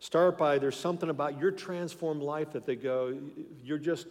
start 0.00 0.38
by 0.38 0.58
there's 0.58 0.76
something 0.76 1.10
about 1.10 1.38
your 1.40 1.50
transformed 1.50 2.22
life 2.22 2.52
that 2.52 2.66
they 2.66 2.76
go, 2.76 3.18
you're 3.64 3.78
just 3.78 4.06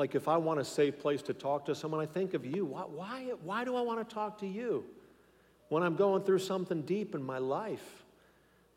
Like 0.00 0.14
if 0.14 0.28
I 0.28 0.38
want 0.38 0.60
a 0.60 0.64
safe 0.64 0.98
place 0.98 1.20
to 1.24 1.34
talk 1.34 1.66
to 1.66 1.74
someone, 1.74 2.00
I 2.00 2.06
think 2.06 2.32
of 2.32 2.46
you. 2.46 2.64
Why, 2.64 2.82
why, 2.82 3.32
why 3.42 3.66
do 3.66 3.76
I 3.76 3.82
want 3.82 4.08
to 4.08 4.14
talk 4.14 4.38
to 4.38 4.46
you? 4.46 4.84
When 5.68 5.82
I'm 5.82 5.94
going 5.94 6.22
through 6.22 6.38
something 6.38 6.80
deep 6.80 7.14
in 7.14 7.22
my 7.22 7.36
life, 7.36 7.84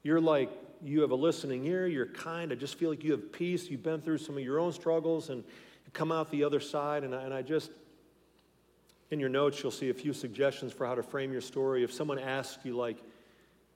you're 0.03 0.19
like, 0.19 0.49
you 0.83 0.99
have 0.99 1.11
a 1.11 1.15
listening 1.15 1.65
ear, 1.65 1.87
you're 1.87 2.07
kind. 2.07 2.51
I 2.51 2.55
just 2.55 2.75
feel 2.75 2.89
like 2.89 3.05
you 3.05 3.11
have 3.13 3.31
peace. 3.31 3.69
You've 3.69 3.83
been 3.83 4.01
through 4.01 4.17
some 4.17 4.37
of 4.37 4.43
your 4.43 4.59
own 4.59 4.73
struggles 4.73 5.29
and 5.29 5.45
you 5.45 5.91
come 5.93 6.11
out 6.11 6.29
the 6.29 6.43
other 6.43 6.59
side. 6.59 7.05
And 7.05 7.15
I, 7.15 7.23
and 7.23 7.33
I 7.33 7.41
just, 7.41 7.71
in 9.09 9.17
your 9.17 9.29
notes, 9.29 9.63
you'll 9.63 9.71
see 9.71 9.91
a 9.91 9.93
few 9.93 10.11
suggestions 10.11 10.73
for 10.73 10.85
how 10.85 10.93
to 10.93 11.03
frame 11.03 11.31
your 11.31 11.39
story. 11.39 11.85
If 11.85 11.93
someone 11.93 12.19
asks 12.19 12.65
you, 12.65 12.75
like, 12.75 12.97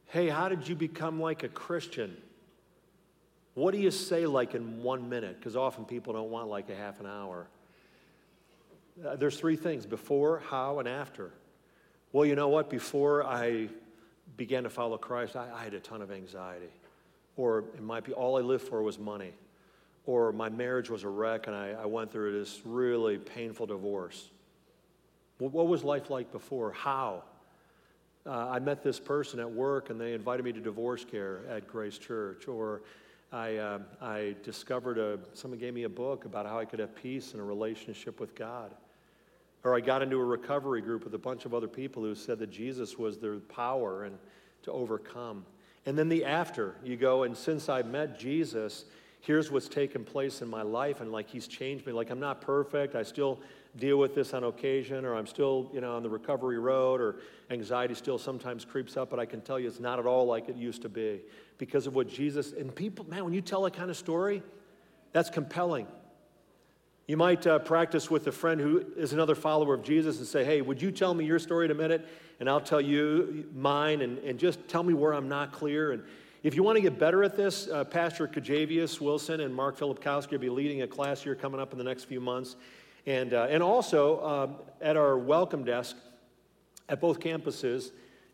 hey, 0.08 0.30
how 0.30 0.50
did 0.50 0.68
you 0.68 0.76
become 0.76 1.20
like 1.20 1.44
a 1.44 1.50
Christian? 1.50 2.16
What 3.54 3.74
do 3.74 3.80
you 3.80 3.92
say 3.92 4.26
like 4.26 4.56
in 4.56 4.84
one 4.84 5.10
minute? 5.10 5.38
Because 5.38 5.56
often 5.56 5.86
people 5.86 6.14
don't 6.14 6.30
want 6.30 6.48
like 6.48 6.70
a 6.70 6.76
half 6.76 7.00
an 7.00 7.06
hour. 7.06 7.48
Uh, 9.06 9.16
there's 9.16 9.38
three 9.38 9.56
things 9.56 9.86
before, 9.86 10.42
how, 10.50 10.80
and 10.80 10.88
after. 10.88 11.32
Well, 12.14 12.26
you 12.26 12.36
know 12.36 12.48
what? 12.48 12.70
Before 12.70 13.24
I 13.26 13.68
began 14.38 14.64
to 14.64 14.70
follow 14.70 14.98
Christ, 14.98 15.36
I, 15.36 15.50
I 15.54 15.64
had 15.64 15.74
a 15.74 15.80
ton 15.80 16.02
of 16.02 16.12
anxiety. 16.12 16.72
Or 17.36 17.60
it 17.60 17.82
might 17.82 18.04
be 18.04 18.14
all 18.14 18.38
I 18.38 18.42
lived 18.42 18.68
for 18.68 18.82
was 18.82 18.98
money. 18.98 19.34
Or 20.06 20.32
my 20.32 20.50
marriage 20.50 20.90
was 20.90 21.04
a 21.04 21.10
wreck 21.10 21.48
and 21.48 21.56
I, 21.56 21.72
I 21.72 21.86
went 21.86 22.12
through 22.12 22.40
this 22.40 22.62
really 22.64 23.18
painful 23.18 23.66
divorce. 23.66 24.30
What 25.38 25.68
was 25.68 25.84
life 25.84 26.10
like 26.10 26.32
before? 26.32 26.72
How? 26.72 27.24
Uh, 28.28 28.50
I 28.50 28.60
met 28.60 28.84
this 28.84 29.00
person 29.00 29.40
at 29.40 29.50
work 29.50 29.90
and 29.90 30.00
they 30.00 30.14
invited 30.14 30.44
me 30.44 30.52
to 30.52 30.60
divorce 30.60 31.06
care 31.06 31.40
at 31.50 31.66
Grace 31.66 31.98
Church. 31.98 32.50
Or 32.50 32.82
I, 33.32 33.56
uh, 33.56 33.80
I 34.02 34.36
discovered 34.44 34.98
a, 34.98 35.18
someone 35.34 35.60
gave 35.60 35.74
me 35.74 35.84
a 35.84 35.90
book 35.90 36.26
about 36.26 36.46
how 36.46 36.60
I 36.60 36.66
could 36.66 36.80
have 36.80 36.94
peace 36.94 37.34
in 37.34 37.40
a 37.40 37.44
relationship 37.44 38.20
with 38.20 38.36
God. 38.36 38.72
Or 39.64 39.78
I 39.78 39.80
got 39.80 40.02
into 40.02 40.18
a 40.18 40.26
recovery 40.26 40.82
group 40.82 41.06
with 41.06 41.14
a 41.14 41.20
bunch 41.20 41.46
of 41.46 41.54
other 41.54 41.70
people 41.70 42.04
who 42.04 42.16
said 42.16 42.38
that 42.40 42.52
Jesus 42.52 42.98
was 42.98 43.18
their 43.18 43.38
power 43.38 44.04
and 44.04 44.18
to 44.64 44.74
overcome. 44.74 45.46
And 45.86 45.98
then 45.98 46.10
the 46.10 46.26
after, 46.26 46.76
you 46.84 46.98
go, 46.98 47.24
and 47.24 47.36
since 47.36 47.70
I 47.70 47.82
met 47.82 48.20
Jesus, 48.20 48.84
here's 49.22 49.52
what's 49.52 49.70
taken 49.70 50.04
place 50.04 50.42
in 50.42 50.50
my 50.50 50.64
life, 50.64 51.00
and 51.00 51.14
like 51.14 51.30
he's 51.30 51.48
changed 51.48 51.88
me. 51.88 51.94
Like 51.94 52.10
I'm 52.10 52.20
not 52.20 52.42
perfect, 52.42 52.94
I 52.94 53.04
still 53.04 53.40
deal 53.78 53.98
with 53.98 54.16
this 54.16 54.34
on 54.34 54.44
occasion, 54.44 55.06
or 55.06 55.16
I'm 55.16 55.28
still, 55.28 55.70
you 55.74 55.82
know, 55.82 55.96
on 55.96 56.04
the 56.04 56.10
recovery 56.10 56.60
road, 56.60 57.00
or 57.00 57.18
anxiety 57.50 57.94
still 57.94 58.18
sometimes 58.18 58.66
creeps 58.66 58.98
up, 58.98 59.10
but 59.10 59.20
I 59.20 59.26
can 59.26 59.42
tell 59.42 59.60
you 59.60 59.68
it's 59.68 59.80
not 59.80 60.00
at 60.00 60.06
all 60.06 60.26
like 60.26 60.50
it 60.50 60.56
used 60.56 60.82
to 60.82 60.90
be 60.90 61.22
because 61.58 61.88
of 61.88 61.96
what 61.96 62.08
Jesus, 62.08 62.52
and 62.52 62.74
people, 62.74 63.06
man, 63.10 63.24
when 63.24 63.34
you 63.34 63.42
tell 63.42 63.64
that 63.64 63.74
kind 63.74 63.90
of 63.90 63.98
story, 63.98 64.44
that's 65.14 65.30
compelling. 65.30 65.88
You 67.08 67.16
might 67.16 67.48
uh, 67.48 67.60
practice 67.60 68.12
with 68.12 68.28
a 68.28 68.34
friend 68.34 68.60
who 68.60 68.84
is 68.98 69.14
another 69.14 69.34
follower 69.34 69.74
of 69.74 69.82
Jesus 69.82 70.18
and 70.18 70.28
say, 70.28 70.44
hey, 70.44 70.62
would 70.62 70.82
you 70.82 70.92
tell 70.92 71.14
me 71.14 71.24
your 71.24 71.40
story 71.40 71.66
in 71.66 71.72
a 71.72 71.76
minute? 71.76 72.06
And 72.40 72.50
I'll 72.50 72.60
tell 72.60 72.82
you 72.82 73.46
mine, 73.56 74.02
and, 74.02 74.18
and 74.20 74.38
just 74.38 74.68
tell 74.68 74.84
me 74.84 74.94
where 74.94 75.14
I'm 75.14 75.30
not 75.30 75.54
clear. 75.54 75.94
And 75.94 76.04
if 76.44 76.54
you 76.54 76.64
want 76.64 76.76
to 76.76 76.82
get 76.82 77.00
better 77.00 77.24
at 77.24 77.36
this, 77.36 77.68
uh, 77.68 77.86
Pastor 77.86 78.28
Kajavius 78.28 79.00
Wilson 79.00 79.40
and 79.40 79.56
Mark 79.56 79.78
Filipkowski 79.78 80.32
will 80.32 80.40
be 80.40 80.50
leading 80.50 80.82
a 80.82 80.88
class 80.88 81.24
here 81.24 81.34
coming 81.34 81.60
up 81.62 81.72
in 81.72 81.78
the 81.78 81.84
next 81.84 82.04
few 82.04 82.20
months. 82.20 82.58
And, 83.08 83.34
uh, 83.34 83.48
and 83.50 83.64
also 83.64 84.22
um, 84.24 84.56
at 84.82 84.98
our 84.98 85.18
welcome 85.18 85.64
desk 85.64 85.96
at 86.90 87.00
both 87.00 87.22
campuses, 87.22 87.92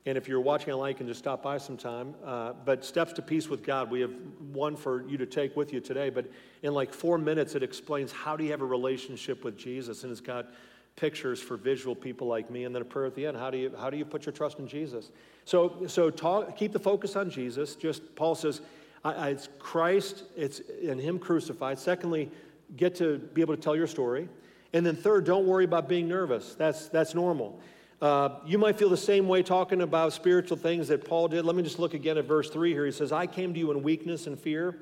and 0.08 0.18
if 0.18 0.28
you're 0.28 0.42
watching 0.42 0.74
online, 0.74 0.90
you 0.90 0.96
can 0.96 1.08
just 1.08 1.20
stop 1.20 1.44
by 1.44 1.60
sometime. 1.60 2.16
Uh, 2.26 2.54
but 2.66 2.84
Steps 2.84 3.14
to 3.14 3.22
Peace 3.22 3.48
with 3.48 3.64
God, 3.64 3.92
we 3.92 4.02
have 4.02 4.12
one 4.52 4.76
for 4.76 5.08
you 5.08 5.16
to 5.18 5.28
take 5.28 5.56
with 5.56 5.72
you 5.72 5.80
today. 5.80 6.10
But 6.10 6.26
in 6.64 6.74
like 6.74 6.92
four 6.92 7.20
minutes, 7.20 7.54
it 7.54 7.62
explains 7.62 8.12
how 8.12 8.36
do 8.36 8.44
you 8.44 8.50
have 8.50 8.62
a 8.62 8.66
relationship 8.66 9.44
with 9.44 9.58
Jesus. 9.58 10.04
And 10.04 10.12
it's 10.12 10.20
got 10.20 10.48
pictures 10.96 11.40
for 11.40 11.56
visual 11.56 11.96
people 11.96 12.28
like 12.28 12.50
me. 12.50 12.66
And 12.66 12.74
then 12.74 12.82
a 12.82 12.86
prayer 12.86 13.06
at 13.06 13.16
the 13.16 13.28
end. 13.28 13.38
How 13.38 13.52
do 13.52 13.60
you, 13.60 13.72
how 13.80 13.92
do 13.92 13.96
you 13.96 14.06
put 14.06 14.26
your 14.26 14.34
trust 14.34 14.58
in 14.58 14.68
Jesus? 14.68 15.12
So, 15.46 15.86
so 15.88 16.10
talk, 16.10 16.58
keep 16.58 16.74
the 16.74 16.80
focus 16.80 17.16
on 17.16 17.30
Jesus. 17.30 17.76
Just 17.76 18.16
Paul 18.16 18.34
says, 18.34 18.62
I, 19.06 19.14
I, 19.14 19.30
it's 19.30 19.50
Christ, 19.60 20.24
it's 20.36 20.60
in 20.60 20.98
Him 20.98 21.20
crucified. 21.20 21.78
Secondly, 21.78 22.32
get 22.76 22.96
to 22.96 23.20
be 23.20 23.42
able 23.42 23.56
to 23.56 23.62
tell 23.62 23.76
your 23.76 23.88
story. 23.88 24.28
And 24.74 24.84
then 24.86 24.96
third, 24.96 25.26
don't 25.26 25.46
worry 25.46 25.66
about 25.66 25.88
being 25.88 26.08
nervous. 26.08 26.56
That's, 26.56 26.88
that's 26.90 27.14
normal. 27.14 27.62
Uh, 28.02 28.40
you 28.46 28.58
might 28.58 28.78
feel 28.78 28.90
the 28.90 28.98
same 28.98 29.28
way 29.28 29.44
talking 29.44 29.82
about 29.82 30.12
spiritual 30.12 30.58
things 30.58 30.88
that 30.90 31.06
Paul 31.06 31.28
did. 31.28 31.46
Let 31.46 31.56
me 31.56 31.64
just 31.64 31.80
look 31.80 31.94
again 31.94 32.18
at 32.18 32.26
verse 32.26 32.50
3 32.50 32.72
here. 32.72 32.86
He 32.86 32.92
says, 32.92 33.12
I 33.12 33.28
came 33.28 33.54
to 33.54 33.60
you 33.60 33.72
in 33.72 33.84
weakness 33.84 34.28
and 34.28 34.38
fear, 34.38 34.76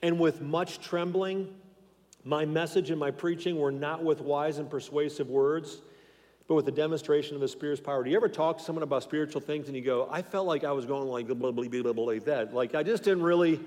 and 0.00 0.18
with 0.18 0.40
much 0.40 0.80
trembling. 0.80 1.52
My 2.24 2.44
message 2.44 2.90
and 2.90 2.98
my 2.98 3.10
preaching 3.10 3.58
were 3.58 3.70
not 3.70 4.02
with 4.02 4.20
wise 4.20 4.58
and 4.58 4.70
persuasive 4.70 5.28
words, 5.28 5.78
but 6.48 6.54
with 6.54 6.64
the 6.64 6.72
demonstration 6.72 7.34
of 7.34 7.40
the 7.40 7.48
Spirit's 7.48 7.80
power. 7.80 8.02
Do 8.02 8.10
you 8.10 8.16
ever 8.16 8.28
talk 8.28 8.58
to 8.58 8.64
someone 8.64 8.84
about 8.84 9.02
spiritual 9.02 9.40
things 9.40 9.66
and 9.66 9.76
you 9.76 9.82
go, 9.82 10.08
I 10.10 10.22
felt 10.22 10.46
like 10.46 10.64
I 10.64 10.72
was 10.72 10.86
going 10.86 11.08
like, 11.08 11.26
blah, 11.26 11.50
blah, 11.50 11.68
blah, 11.68 11.92
blah, 11.92 12.04
like 12.04 12.24
that? 12.24 12.54
Like, 12.54 12.74
I 12.74 12.82
just 12.82 13.02
didn't 13.02 13.22
really 13.22 13.60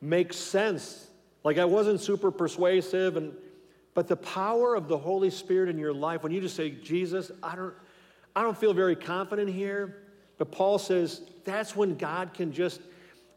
make 0.00 0.32
sense. 0.32 1.06
Like, 1.44 1.58
I 1.58 1.64
wasn't 1.64 2.00
super 2.00 2.30
persuasive. 2.30 3.16
And, 3.16 3.32
but 3.98 4.06
the 4.06 4.14
power 4.14 4.76
of 4.76 4.86
the 4.86 4.96
Holy 4.96 5.28
Spirit 5.28 5.68
in 5.68 5.76
your 5.76 5.92
life, 5.92 6.22
when 6.22 6.30
you 6.30 6.40
just 6.40 6.54
say, 6.54 6.70
Jesus, 6.70 7.32
I 7.42 7.56
don't. 7.56 7.74
I 8.36 8.42
don't 8.42 8.56
feel 8.56 8.72
very 8.72 8.94
confident 8.94 9.50
here. 9.50 10.04
But 10.36 10.52
Paul 10.52 10.78
says 10.78 11.22
that's 11.44 11.74
when 11.74 11.96
God 11.96 12.32
can 12.32 12.52
just, 12.52 12.80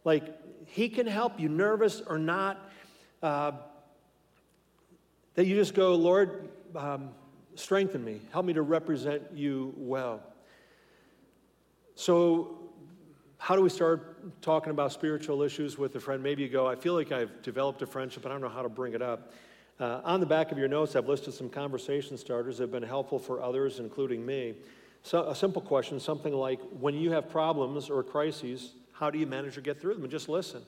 like, 0.04 0.24
He 0.67 0.88
can 0.88 1.08
help 1.08 1.39
you, 1.39 1.50
nervous 1.50 2.04
or 2.06 2.19
not. 2.19 2.69
Uh, 3.24 3.54
that 5.34 5.47
you 5.47 5.56
just 5.56 5.74
go, 5.74 5.95
Lord, 5.95 6.50
um, 6.76 7.10
strengthen 7.56 8.06
me, 8.06 8.21
help 8.32 8.45
me 8.45 8.54
to 8.54 8.62
represent 8.62 9.24
you 9.34 9.74
well. 9.76 10.21
So, 11.95 12.69
how 13.39 13.56
do 13.56 13.63
we 13.63 13.69
start 13.69 14.43
talking 14.43 14.69
about 14.69 14.91
spiritual 14.91 15.41
issues 15.41 15.80
with 15.80 15.95
a 15.95 16.00
friend? 16.00 16.21
Maybe 16.21 16.43
you 16.43 16.50
go, 16.50 16.67
I 16.67 16.76
feel 16.76 16.93
like 16.93 17.12
I've 17.12 17.41
developed 17.41 17.82
a 17.82 17.88
friendship, 17.88 18.21
but 18.21 18.32
I 18.32 18.36
don't 18.36 18.41
know 18.43 18.50
how 18.50 18.62
to 18.62 18.69
bring 18.69 18.93
it 18.93 19.02
up. 19.02 19.34
Uh, 19.81 19.99
on 20.03 20.19
the 20.19 20.27
back 20.27 20.51
of 20.51 20.59
your 20.59 20.67
notes, 20.67 20.95
I've 20.95 21.07
listed 21.07 21.33
some 21.33 21.49
conversation 21.49 22.15
starters 22.15 22.59
that 22.59 22.65
have 22.65 22.71
been 22.71 22.83
helpful 22.83 23.17
for 23.17 23.41
others, 23.41 23.79
including 23.79 24.23
me. 24.23 24.53
So, 25.01 25.27
a 25.27 25.33
simple 25.33 25.59
question, 25.59 25.99
something 25.99 26.33
like 26.33 26.59
when 26.79 26.93
you 26.93 27.09
have 27.13 27.31
problems 27.31 27.89
or 27.89 28.03
crises, 28.03 28.73
how 28.93 29.09
do 29.09 29.17
you 29.17 29.25
manage 29.25 29.55
to 29.55 29.61
get 29.61 29.81
through 29.81 29.95
them? 29.95 30.03
And 30.03 30.11
just 30.11 30.29
listen. 30.29 30.61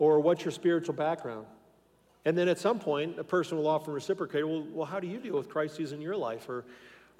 Or 0.00 0.18
what's 0.18 0.44
your 0.44 0.50
spiritual 0.50 0.94
background? 0.94 1.46
And 2.24 2.36
then 2.36 2.48
at 2.48 2.58
some 2.58 2.80
point, 2.80 3.20
a 3.20 3.24
person 3.24 3.56
will 3.56 3.68
often 3.68 3.94
reciprocate, 3.94 4.48
well, 4.48 4.66
well 4.72 4.86
how 4.86 4.98
do 4.98 5.06
you 5.06 5.18
deal 5.18 5.36
with 5.36 5.48
crises 5.48 5.92
in 5.92 6.00
your 6.00 6.16
life? 6.16 6.48
Or, 6.48 6.64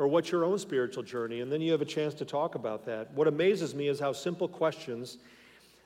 or 0.00 0.08
what's 0.08 0.32
your 0.32 0.44
own 0.44 0.58
spiritual 0.58 1.04
journey? 1.04 1.42
And 1.42 1.52
then 1.52 1.60
you 1.60 1.70
have 1.70 1.80
a 1.80 1.84
chance 1.86 2.12
to 2.14 2.24
talk 2.24 2.56
about 2.56 2.84
that. 2.86 3.12
What 3.12 3.28
amazes 3.28 3.72
me 3.72 3.86
is 3.86 4.00
how 4.00 4.12
simple 4.12 4.48
questions 4.48 5.18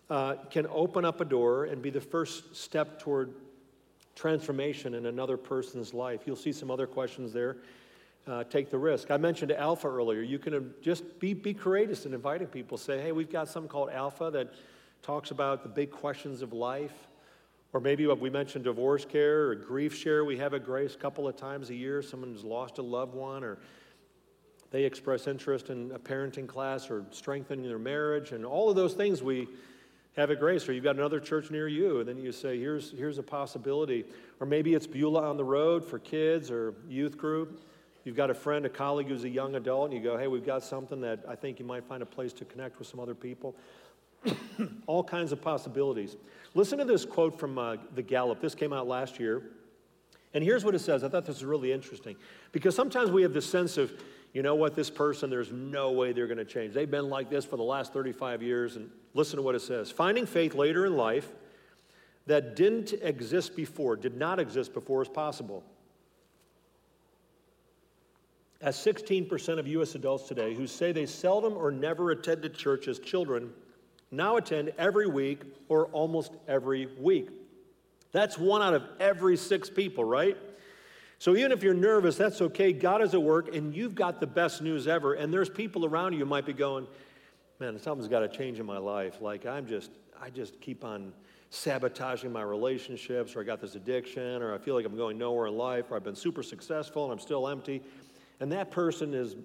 uh, 0.08 0.36
can 0.50 0.66
open 0.70 1.04
up 1.04 1.20
a 1.20 1.26
door 1.26 1.66
and 1.66 1.82
be 1.82 1.90
the 1.90 2.00
first 2.00 2.56
step 2.56 2.98
toward 2.98 3.34
transformation 4.14 4.94
in 4.94 5.06
another 5.06 5.36
person's 5.36 5.94
life. 5.94 6.20
You'll 6.26 6.36
see 6.36 6.52
some 6.52 6.70
other 6.70 6.86
questions 6.86 7.32
there 7.32 7.58
uh, 8.26 8.44
take 8.44 8.70
the 8.70 8.78
risk. 8.78 9.10
I 9.10 9.16
mentioned 9.16 9.52
Alpha 9.52 9.88
earlier. 9.88 10.20
You 10.20 10.38
can 10.38 10.74
just 10.82 11.18
be, 11.18 11.34
be 11.34 11.54
courageous 11.54 12.06
in 12.06 12.14
inviting 12.14 12.48
people. 12.48 12.76
Say, 12.78 13.00
hey, 13.00 13.12
we've 13.12 13.30
got 13.30 13.48
something 13.48 13.68
called 13.68 13.90
Alpha 13.90 14.30
that 14.30 14.54
talks 15.02 15.30
about 15.30 15.62
the 15.62 15.68
big 15.68 15.90
questions 15.90 16.42
of 16.42 16.52
life. 16.52 17.08
Or 17.72 17.80
maybe 17.80 18.06
what 18.06 18.18
we 18.18 18.30
mentioned 18.30 18.64
divorce 18.64 19.04
care 19.04 19.48
or 19.48 19.54
grief 19.54 19.94
share. 19.94 20.24
We 20.24 20.36
have 20.38 20.54
a 20.54 20.58
grace 20.58 20.96
a 20.96 20.98
couple 20.98 21.28
of 21.28 21.36
times 21.36 21.70
a 21.70 21.74
year. 21.74 22.02
Someone 22.02 22.32
who's 22.32 22.44
lost 22.44 22.78
a 22.78 22.82
loved 22.82 23.14
one 23.14 23.44
or 23.44 23.58
they 24.72 24.84
express 24.84 25.26
interest 25.26 25.70
in 25.70 25.92
a 25.92 25.98
parenting 25.98 26.48
class 26.48 26.90
or 26.90 27.04
strengthening 27.10 27.66
their 27.66 27.78
marriage. 27.78 28.32
And 28.32 28.44
all 28.44 28.70
of 28.70 28.76
those 28.76 28.94
things 28.94 29.22
we 29.22 29.48
have 30.16 30.30
a 30.30 30.36
grace. 30.36 30.68
Or 30.68 30.72
you've 30.72 30.84
got 30.84 30.96
another 30.96 31.20
church 31.20 31.50
near 31.50 31.68
you, 31.68 32.00
and 32.00 32.08
then 32.08 32.18
you 32.18 32.32
say, 32.32 32.58
here's, 32.58 32.90
here's 32.92 33.18
a 33.18 33.22
possibility. 33.22 34.04
Or 34.40 34.46
maybe 34.46 34.74
it's 34.74 34.86
Beulah 34.86 35.28
on 35.28 35.36
the 35.36 35.44
road 35.44 35.84
for 35.84 35.98
kids 35.98 36.50
or 36.50 36.74
youth 36.88 37.16
group. 37.16 37.60
You've 38.04 38.16
got 38.16 38.30
a 38.30 38.34
friend, 38.34 38.64
a 38.64 38.70
colleague 38.70 39.08
who's 39.08 39.24
a 39.24 39.28
young 39.28 39.56
adult, 39.56 39.90
and 39.90 39.94
you 39.94 40.02
go, 40.02 40.16
hey, 40.16 40.26
we've 40.26 40.44
got 40.44 40.62
something 40.62 41.00
that 41.02 41.20
I 41.28 41.34
think 41.34 41.58
you 41.58 41.66
might 41.66 41.84
find 41.84 42.02
a 42.02 42.06
place 42.06 42.32
to 42.34 42.44
connect 42.44 42.78
with 42.78 42.88
some 42.88 42.98
other 42.98 43.14
people. 43.14 43.54
All 44.86 45.04
kinds 45.04 45.32
of 45.32 45.42
possibilities. 45.42 46.16
Listen 46.54 46.78
to 46.78 46.84
this 46.84 47.04
quote 47.04 47.38
from 47.38 47.58
uh, 47.58 47.76
the 47.94 48.02
Gallup. 48.02 48.40
This 48.40 48.54
came 48.54 48.72
out 48.72 48.88
last 48.88 49.20
year. 49.20 49.42
And 50.32 50.44
here's 50.44 50.64
what 50.64 50.74
it 50.74 50.78
says. 50.78 51.02
I 51.02 51.08
thought 51.08 51.26
this 51.26 51.36
was 51.36 51.44
really 51.44 51.72
interesting 51.72 52.16
because 52.52 52.74
sometimes 52.74 53.10
we 53.10 53.22
have 53.22 53.32
this 53.32 53.46
sense 53.46 53.76
of, 53.76 53.92
you 54.32 54.42
know 54.42 54.54
what, 54.54 54.74
this 54.74 54.90
person, 54.90 55.28
there's 55.28 55.50
no 55.50 55.90
way 55.90 56.12
they're 56.12 56.26
going 56.26 56.38
to 56.38 56.44
change. 56.44 56.72
They've 56.72 56.90
been 56.90 57.08
like 57.08 57.30
this 57.30 57.44
for 57.44 57.56
the 57.56 57.64
last 57.64 57.92
35 57.92 58.42
years. 58.42 58.76
And 58.76 58.90
listen 59.12 59.36
to 59.36 59.42
what 59.42 59.54
it 59.54 59.62
says 59.62 59.90
Finding 59.90 60.26
faith 60.26 60.54
later 60.54 60.86
in 60.86 60.96
life 60.96 61.28
that 62.26 62.54
didn't 62.54 62.92
exist 63.02 63.56
before, 63.56 63.96
did 63.96 64.16
not 64.16 64.38
exist 64.38 64.72
before, 64.72 65.02
is 65.02 65.08
possible 65.08 65.64
as 68.60 68.76
16% 68.76 69.58
of 69.58 69.66
U.S. 69.66 69.94
adults 69.94 70.28
today 70.28 70.54
who 70.54 70.66
say 70.66 70.92
they 70.92 71.06
seldom 71.06 71.56
or 71.56 71.70
never 71.70 72.10
attended 72.10 72.54
church 72.54 72.88
as 72.88 72.98
children 72.98 73.50
now 74.10 74.36
attend 74.36 74.72
every 74.76 75.06
week 75.06 75.42
or 75.68 75.86
almost 75.86 76.32
every 76.46 76.88
week. 76.98 77.28
That's 78.12 78.36
one 78.36 78.60
out 78.60 78.74
of 78.74 78.82
every 78.98 79.36
six 79.36 79.70
people, 79.70 80.04
right? 80.04 80.36
So 81.20 81.36
even 81.36 81.52
if 81.52 81.62
you're 81.62 81.74
nervous, 81.74 82.16
that's 82.16 82.40
okay. 82.40 82.72
God 82.72 83.02
is 83.02 83.12
at 83.12 83.22
work, 83.22 83.54
and 83.54 83.76
you've 83.76 83.94
got 83.94 84.20
the 84.20 84.26
best 84.26 84.62
news 84.62 84.88
ever. 84.88 85.12
And 85.12 85.30
there's 85.30 85.50
people 85.50 85.84
around 85.84 86.14
you 86.14 86.24
might 86.24 86.46
be 86.46 86.54
going, 86.54 86.86
man, 87.58 87.78
something's 87.78 88.08
got 88.08 88.20
to 88.20 88.28
change 88.28 88.58
in 88.58 88.64
my 88.64 88.78
life. 88.78 89.20
Like 89.20 89.44
I'm 89.44 89.66
just, 89.66 89.90
I 90.18 90.30
just 90.30 90.58
keep 90.62 90.82
on 90.82 91.12
sabotaging 91.50 92.32
my 92.32 92.40
relationships, 92.40 93.36
or 93.36 93.42
I 93.42 93.44
got 93.44 93.60
this 93.60 93.74
addiction, 93.74 94.40
or 94.40 94.54
I 94.54 94.58
feel 94.58 94.74
like 94.74 94.86
I'm 94.86 94.96
going 94.96 95.18
nowhere 95.18 95.46
in 95.46 95.58
life, 95.58 95.90
or 95.90 95.96
I've 95.96 96.04
been 96.04 96.16
super 96.16 96.42
successful 96.42 97.04
and 97.04 97.12
I'm 97.12 97.18
still 97.18 97.48
empty. 97.48 97.82
And 98.40 98.50
that 98.52 98.70
person 98.70 99.12
is 99.12 99.36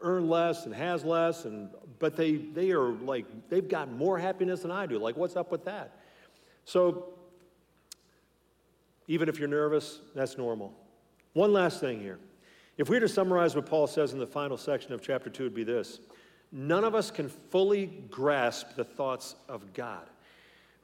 earned 0.00 0.28
less 0.28 0.66
and 0.66 0.74
has 0.74 1.04
less, 1.04 1.44
and 1.44 1.70
but 2.00 2.16
they 2.16 2.34
they 2.34 2.72
are 2.72 2.90
like 2.90 3.26
they've 3.48 3.68
got 3.68 3.92
more 3.92 4.18
happiness 4.18 4.62
than 4.62 4.72
I 4.72 4.86
do. 4.86 4.98
Like, 4.98 5.16
what's 5.16 5.36
up 5.36 5.52
with 5.52 5.66
that? 5.66 6.00
So 6.64 7.14
even 9.06 9.28
if 9.28 9.38
you're 9.38 9.46
nervous, 9.46 10.00
that's 10.12 10.36
normal. 10.36 10.74
One 11.36 11.52
last 11.52 11.80
thing 11.80 12.00
here. 12.00 12.18
If 12.78 12.88
we 12.88 12.96
were 12.96 13.00
to 13.00 13.08
summarize 13.10 13.54
what 13.54 13.66
Paul 13.66 13.86
says 13.86 14.14
in 14.14 14.18
the 14.18 14.26
final 14.26 14.56
section 14.56 14.94
of 14.94 15.02
chapter 15.02 15.28
2, 15.28 15.42
it 15.42 15.46
would 15.48 15.54
be 15.54 15.64
this 15.64 16.00
None 16.50 16.82
of 16.82 16.94
us 16.94 17.10
can 17.10 17.28
fully 17.28 17.88
grasp 18.10 18.68
the 18.74 18.84
thoughts 18.84 19.34
of 19.46 19.74
God, 19.74 20.08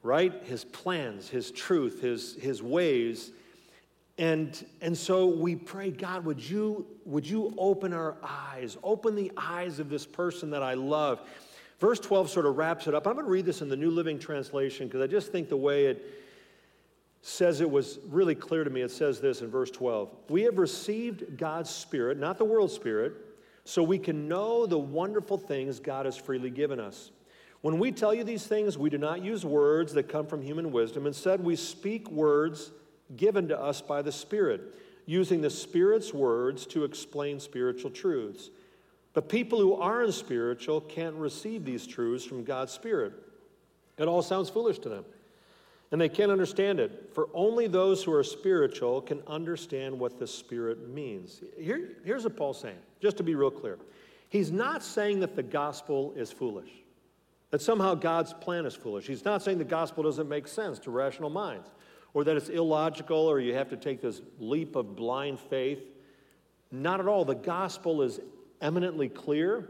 right? 0.03 0.45
His 0.45 0.63
plans, 0.63 1.31
His 1.31 1.51
truth, 1.53 2.03
His, 2.03 2.35
his 2.35 2.63
ways. 2.63 3.31
And, 4.19 4.63
and 4.83 4.95
so 4.95 5.27
we 5.27 5.57
pray, 5.57 5.91
God, 5.91 6.27
would 6.27 6.47
you, 6.47 6.87
would 7.07 7.27
you 7.27 7.55
open 7.57 7.95
our 7.95 8.17
eyes, 8.23 8.77
open 8.83 9.15
the 9.15 9.33
eyes 9.39 9.79
of 9.79 9.89
this 9.89 10.05
person 10.05 10.51
that 10.51 10.63
I 10.63 10.75
love? 10.75 11.23
Verse 11.81 11.99
12 11.99 12.29
sort 12.29 12.45
of 12.45 12.59
wraps 12.59 12.87
it 12.87 12.95
up. 12.95 13.07
I'm 13.07 13.15
going 13.15 13.25
to 13.25 13.33
read 13.33 13.47
this 13.47 13.63
in 13.63 13.71
the 13.71 13.77
New 13.77 13.91
Living 13.91 14.19
Translation 14.19 14.87
because 14.87 15.01
I 15.01 15.07
just 15.07 15.33
think 15.33 15.49
the 15.49 15.57
way 15.57 15.87
it, 15.87 16.22
says 17.23 17.61
it 17.61 17.71
was 17.71 18.01
really 18.09 18.35
clear 18.35 18.65
to 18.65 18.71
me. 18.71 18.83
It 18.83 18.91
says 18.91 19.21
this 19.21 19.41
in 19.41 19.51
verse 19.51 19.71
12 19.71 20.11
We 20.29 20.43
have 20.43 20.59
received 20.59 21.39
God's 21.39 21.71
Spirit, 21.71 22.19
not 22.19 22.37
the 22.37 22.45
world's 22.45 22.75
Spirit, 22.75 23.15
so 23.65 23.83
we 23.83 23.99
can 23.99 24.29
know 24.29 24.67
the 24.67 24.79
wonderful 24.79 25.39
things 25.39 25.79
God 25.81 26.05
has 26.05 26.17
freely 26.17 26.51
given 26.51 26.81
us. 26.81 27.13
When 27.61 27.79
we 27.79 27.93
tell 27.93 28.13
you 28.13 28.25
these 28.25 28.45
things, 28.45 28.77
we 28.77 28.91
do 28.91 28.99
not 28.99 29.23
use 29.23 29.45
words 29.45 29.95
that 29.95 30.09
come 30.09 30.27
from 30.27 30.43
human 30.43 30.73
wisdom. 30.73 31.07
Instead, 31.07 31.43
we 31.43 31.55
speak 31.55 32.11
words 32.11 32.73
given 33.17 33.47
to 33.49 33.59
us 33.59 33.81
by 33.81 34.03
the 34.03 34.11
Spirit, 34.11 34.75
using 35.07 35.41
the 35.41 35.51
Spirit's 35.51 36.13
words 36.13 36.67
to 36.67 36.83
explain 36.83 37.39
spiritual 37.39 37.91
truths. 37.91 38.51
But 39.13 39.29
people 39.29 39.61
who 39.61 39.75
aren't 39.75 40.13
spiritual 40.15 40.81
can't 40.81 41.15
receive 41.15 41.65
these 41.65 41.87
truths 41.87 42.25
from 42.25 42.43
God's 42.43 42.73
Spirit. 42.73 43.13
It 43.97 44.09
all 44.09 44.23
sounds 44.23 44.51
foolish 44.51 44.81
to 44.81 44.89
them 44.89 45.05
and 45.93 46.01
they 46.01 46.09
can't 46.09 46.33
understand 46.33 46.81
it. 46.81 47.11
For 47.13 47.29
only 47.35 47.69
those 47.69 48.03
who 48.03 48.13
are 48.15 48.25
spiritual 48.25 49.03
can 49.03 49.23
understand 49.27 49.97
what 49.97 50.19
the 50.19 50.27
Spirit 50.27 50.89
means. 50.89 51.43
Here, 51.59 51.91
here's 52.05 52.25
what 52.25 52.37
Paul's 52.37 52.59
saying, 52.59 52.79
just 53.01 53.19
to 53.19 53.23
be 53.23 53.35
real 53.35 53.51
clear. 53.51 53.79
He's 54.31 54.51
not 54.51 54.83
saying 54.83 55.21
that 55.21 55.37
the 55.37 55.43
gospel 55.43 56.15
is 56.17 56.33
foolish, 56.33 56.71
that 57.51 57.61
somehow 57.61 57.95
God's 57.95 58.33
plan 58.33 58.65
is 58.65 58.75
foolish. 58.75 59.07
He's 59.07 59.27
not 59.27 59.43
saying 59.43 59.59
the 59.59 59.65
gospel 59.65 60.03
doesn't 60.03 60.29
make 60.29 60.49
sense 60.49 60.79
to 60.81 60.91
rational 60.91 61.29
minds, 61.29 61.69
or 62.15 62.25
that 62.25 62.37
it's 62.37 62.49
illogical, 62.49 63.19
or 63.19 63.39
you 63.39 63.55
have 63.55 63.69
to 63.69 63.77
take 63.77 64.01
this 64.01 64.23
leap 64.41 64.77
of 64.77 64.97
blind 64.97 65.39
faith. 65.39 65.85
Not 66.71 67.01
at 67.01 67.07
all. 67.07 67.27
The 67.27 67.35
gospel 67.35 68.01
is 68.01 68.19
eminently 68.63 69.11
clear, 69.11 69.69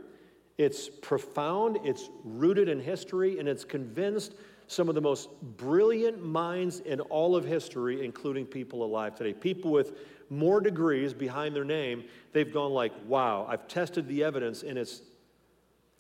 it's 0.57 0.89
profound, 0.89 1.79
it's 1.83 2.11
rooted 2.23 2.69
in 2.69 2.79
history, 2.79 3.41
and 3.41 3.49
it's 3.49 3.65
convinced 3.65 4.35
some 4.67 4.89
of 4.89 4.95
the 4.95 5.01
most 5.01 5.29
brilliant 5.57 6.25
minds 6.25 6.81
in 6.81 7.01
all 7.01 7.37
of 7.37 7.45
history, 7.45 8.05
including 8.05 8.47
people 8.47 8.85
alive 8.85 9.15
today. 9.15 9.33
People 9.33 9.71
with 9.71 9.99
more 10.31 10.61
degrees 10.61 11.13
behind 11.13 11.55
their 11.55 11.65
name, 11.65 12.05
they've 12.33 12.53
gone 12.53 12.73
like, 12.73 12.93
wow, 13.07 13.47
I've 13.49 13.69
tested 13.69 14.09
the 14.09 14.25
evidence, 14.25 14.63
and 14.63 14.79
it's 14.79 15.03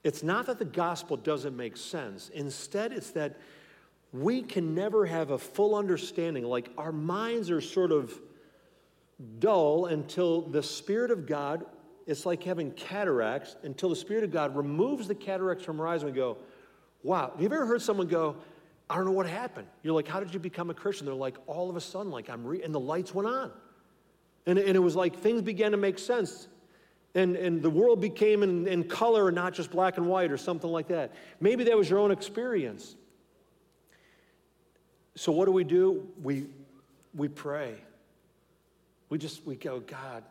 it's 0.04 0.22
not 0.22 0.46
that 0.46 0.58
the 0.58 0.64
gospel 0.64 1.16
doesn't 1.16 1.56
make 1.56 1.76
sense. 1.76 2.28
Instead, 2.30 2.92
it's 2.92 3.12
that 3.12 3.38
we 4.12 4.42
can 4.42 4.74
never 4.74 5.06
have 5.06 5.30
a 5.30 5.38
full 5.38 5.74
understanding. 5.74 6.44
Like 6.44 6.70
our 6.76 6.92
minds 6.92 7.50
are 7.50 7.60
sort 7.60 7.92
of 7.92 8.12
dull 9.38 9.86
until 9.86 10.42
the 10.42 10.62
Spirit 10.62 11.10
of 11.10 11.26
God, 11.26 11.64
it's 12.06 12.26
like 12.26 12.42
having 12.42 12.72
cataracts, 12.72 13.56
until 13.62 13.88
the 13.88 13.96
Spirit 13.96 14.24
of 14.24 14.32
God 14.32 14.56
removes 14.56 15.06
the 15.06 15.14
cataracts 15.14 15.64
from 15.64 15.80
our 15.80 15.86
eyes 15.86 16.02
and 16.02 16.12
we 16.12 16.16
go, 16.16 16.36
wow. 17.02 17.30
Have 17.32 17.40
you 17.40 17.46
ever 17.46 17.64
heard 17.64 17.80
someone 17.80 18.08
go, 18.08 18.36
I 18.92 18.96
don't 18.96 19.06
know 19.06 19.12
what 19.12 19.26
happened. 19.26 19.68
You're 19.82 19.94
like, 19.94 20.06
how 20.06 20.20
did 20.20 20.34
you 20.34 20.38
become 20.38 20.68
a 20.68 20.74
Christian? 20.74 21.06
They're 21.06 21.14
like, 21.14 21.38
all 21.46 21.70
of 21.70 21.76
a 21.76 21.80
sudden, 21.80 22.12
like 22.12 22.28
I'm 22.28 22.44
re-, 22.44 22.62
and 22.62 22.74
the 22.74 22.80
lights 22.80 23.14
went 23.14 23.26
on. 23.26 23.50
And, 24.44 24.58
and 24.58 24.76
it 24.76 24.80
was 24.80 24.94
like 24.94 25.18
things 25.20 25.40
began 25.40 25.70
to 25.70 25.78
make 25.78 25.98
sense. 25.98 26.46
And, 27.14 27.34
and 27.36 27.62
the 27.62 27.70
world 27.70 28.02
became 28.02 28.42
in, 28.42 28.68
in 28.68 28.84
color 28.84 29.28
and 29.28 29.34
not 29.34 29.54
just 29.54 29.70
black 29.70 29.96
and 29.96 30.06
white 30.06 30.30
or 30.30 30.36
something 30.36 30.70
like 30.70 30.88
that. 30.88 31.12
Maybe 31.40 31.64
that 31.64 31.76
was 31.78 31.88
your 31.88 32.00
own 32.00 32.10
experience. 32.10 32.94
So 35.14 35.32
what 35.32 35.46
do 35.46 35.52
we 35.52 35.64
do? 35.64 36.06
We, 36.22 36.48
we 37.14 37.28
pray. 37.28 37.76
We 39.08 39.16
just, 39.16 39.46
we 39.46 39.56
go, 39.56 39.80
God, 39.80 40.22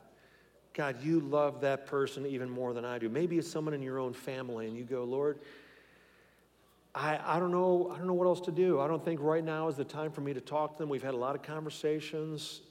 God, 0.76 1.04
you 1.04 1.20
love 1.20 1.62
that 1.62 1.88
person 1.88 2.28
even 2.28 2.48
more 2.48 2.74
than 2.74 2.86
I 2.86 3.00
do. 3.00 3.10
Maybe 3.10 3.40
it's 3.40 3.50
someone 3.50 3.74
in 3.74 3.82
your 3.82 3.98
own 3.98 4.14
family, 4.14 4.68
and 4.68 4.78
you 4.78 4.84
go, 4.84 5.04
Lord, 5.04 5.40
I, 6.94 7.20
I, 7.24 7.40
don't 7.40 7.52
know, 7.52 7.92
I 7.94 7.98
don't 7.98 8.08
know 8.08 8.14
what 8.14 8.28
else 8.28 8.42
to 8.42 8.52
do. 8.52 8.80
I 8.82 8.88
don't 8.88 9.04
think 9.04 9.22
right 9.22 9.44
now 9.44 9.68
is 9.70 9.78
the 9.78 9.86
time 9.86 10.12
for 10.12 10.22
me 10.22 10.34
to 10.34 10.42
talk 10.42 10.74
to 10.74 10.78
them. 10.80 10.90
We've 10.90 11.04
had 11.04 11.14
a 11.14 11.18
lot 11.18 11.36
of 11.36 11.42
conversations. 11.42 12.62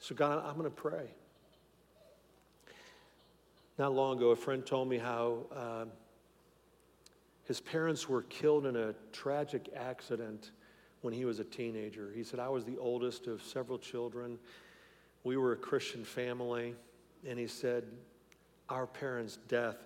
So, 0.00 0.14
God, 0.14 0.44
I'm 0.44 0.56
going 0.56 0.64
to 0.64 0.70
pray. 0.70 1.06
Not 3.78 3.94
long 3.94 4.16
ago, 4.16 4.30
a 4.30 4.36
friend 4.36 4.64
told 4.66 4.88
me 4.88 4.98
how 4.98 5.38
uh, 5.54 5.84
his 7.44 7.60
parents 7.60 8.08
were 8.08 8.22
killed 8.22 8.66
in 8.66 8.76
a 8.76 8.94
tragic 9.12 9.70
accident 9.76 10.50
when 11.02 11.14
he 11.14 11.24
was 11.24 11.38
a 11.38 11.44
teenager. 11.44 12.10
He 12.14 12.24
said, 12.24 12.40
I 12.40 12.48
was 12.48 12.64
the 12.64 12.78
oldest 12.78 13.28
of 13.28 13.42
several 13.42 13.78
children. 13.78 14.38
We 15.22 15.36
were 15.36 15.52
a 15.52 15.56
Christian 15.56 16.04
family. 16.04 16.74
And 17.26 17.38
he 17.38 17.46
said, 17.46 17.84
Our 18.68 18.86
parents' 18.86 19.38
death 19.48 19.76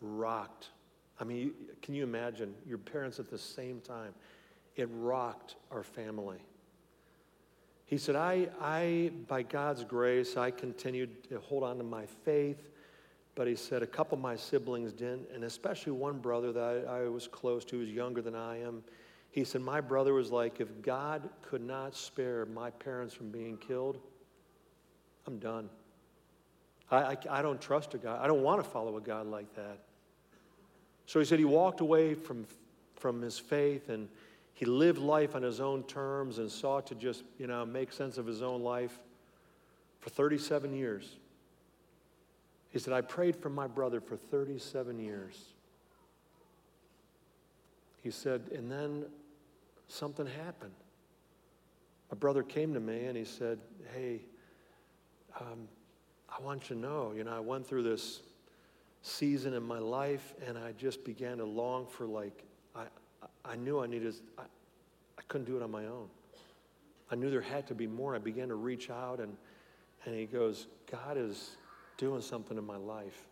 rocked 0.00 0.68
I 1.20 1.24
mean, 1.24 1.52
can 1.82 1.94
you 1.94 2.02
imagine 2.02 2.54
your 2.66 2.78
parents 2.78 3.18
at 3.18 3.30
the 3.30 3.38
same 3.38 3.80
time? 3.80 4.14
It 4.76 4.88
rocked 4.92 5.56
our 5.70 5.82
family. 5.82 6.38
He 7.84 7.98
said, 7.98 8.16
I, 8.16 8.48
I, 8.60 9.12
by 9.28 9.42
God's 9.42 9.84
grace, 9.84 10.36
I 10.36 10.50
continued 10.50 11.28
to 11.28 11.40
hold 11.40 11.62
on 11.62 11.76
to 11.76 11.84
my 11.84 12.06
faith. 12.24 12.70
But 13.34 13.46
he 13.46 13.56
said 13.56 13.82
a 13.82 13.86
couple 13.86 14.16
of 14.16 14.22
my 14.22 14.36
siblings 14.36 14.92
didn't, 14.92 15.28
and 15.34 15.44
especially 15.44 15.92
one 15.92 16.18
brother 16.18 16.52
that 16.52 16.86
I, 16.88 17.00
I 17.00 17.08
was 17.08 17.26
close 17.26 17.64
to, 17.66 17.76
who 17.76 17.80
was 17.80 17.90
younger 17.90 18.20
than 18.20 18.34
I 18.34 18.60
am. 18.60 18.82
He 19.30 19.44
said, 19.44 19.62
My 19.62 19.80
brother 19.80 20.12
was 20.12 20.30
like, 20.30 20.60
if 20.60 20.82
God 20.82 21.28
could 21.40 21.62
not 21.62 21.94
spare 21.94 22.44
my 22.46 22.70
parents 22.70 23.14
from 23.14 23.30
being 23.30 23.56
killed, 23.56 23.98
I'm 25.26 25.38
done. 25.38 25.70
I, 26.90 26.96
I, 26.96 27.16
I 27.30 27.42
don't 27.42 27.60
trust 27.60 27.94
a 27.94 27.98
God. 27.98 28.20
I 28.22 28.26
don't 28.26 28.42
want 28.42 28.62
to 28.62 28.68
follow 28.68 28.96
a 28.98 29.00
God 29.00 29.26
like 29.26 29.54
that. 29.54 29.78
So 31.06 31.18
he 31.18 31.24
said 31.24 31.38
he 31.38 31.44
walked 31.44 31.80
away 31.80 32.14
from, 32.14 32.46
from 32.96 33.20
his 33.20 33.38
faith 33.38 33.88
and 33.88 34.08
he 34.54 34.64
lived 34.64 34.98
life 34.98 35.34
on 35.34 35.42
his 35.42 35.60
own 35.60 35.82
terms 35.84 36.38
and 36.38 36.50
sought 36.50 36.86
to 36.88 36.94
just, 36.94 37.24
you 37.38 37.46
know, 37.46 37.66
make 37.66 37.92
sense 37.92 38.18
of 38.18 38.26
his 38.26 38.42
own 38.42 38.62
life 38.62 38.98
for 40.00 40.10
37 40.10 40.74
years. 40.74 41.16
He 42.70 42.78
said, 42.78 42.94
I 42.94 43.00
prayed 43.00 43.36
for 43.36 43.50
my 43.50 43.66
brother 43.66 44.00
for 44.00 44.16
37 44.16 44.98
years. 44.98 45.38
He 48.02 48.10
said, 48.10 48.42
and 48.54 48.70
then 48.70 49.04
something 49.88 50.26
happened. 50.26 50.72
My 52.10 52.16
brother 52.16 52.42
came 52.42 52.74
to 52.74 52.80
me 52.80 53.04
and 53.06 53.16
he 53.16 53.24
said, 53.24 53.58
Hey, 53.94 54.20
um, 55.40 55.68
I 56.28 56.42
want 56.42 56.68
you 56.68 56.76
to 56.76 56.82
know, 56.82 57.12
you 57.16 57.24
know, 57.24 57.36
I 57.36 57.40
went 57.40 57.66
through 57.66 57.82
this 57.84 58.20
season 59.02 59.54
in 59.54 59.62
my 59.62 59.78
life, 59.78 60.34
and 60.46 60.56
I 60.56 60.72
just 60.72 61.04
began 61.04 61.38
to 61.38 61.44
long 61.44 61.86
for 61.86 62.06
like 62.06 62.44
I, 62.74 62.84
I 63.44 63.56
knew 63.56 63.80
I 63.80 63.86
needed. 63.86 64.14
I, 64.38 64.42
I 64.42 65.22
couldn't 65.28 65.46
do 65.46 65.56
it 65.56 65.62
on 65.62 65.70
my 65.70 65.86
own. 65.86 66.08
I 67.10 67.14
knew 67.14 67.30
there 67.30 67.42
had 67.42 67.66
to 67.66 67.74
be 67.74 67.86
more. 67.86 68.14
I 68.14 68.18
began 68.18 68.48
to 68.48 68.54
reach 68.54 68.90
out, 68.90 69.20
and 69.20 69.36
and 70.04 70.14
he 70.14 70.26
goes, 70.26 70.66
God 70.90 71.16
is 71.16 71.56
doing 71.96 72.22
something 72.22 72.58
in 72.58 72.66
my 72.66 72.76
life. 72.76 73.28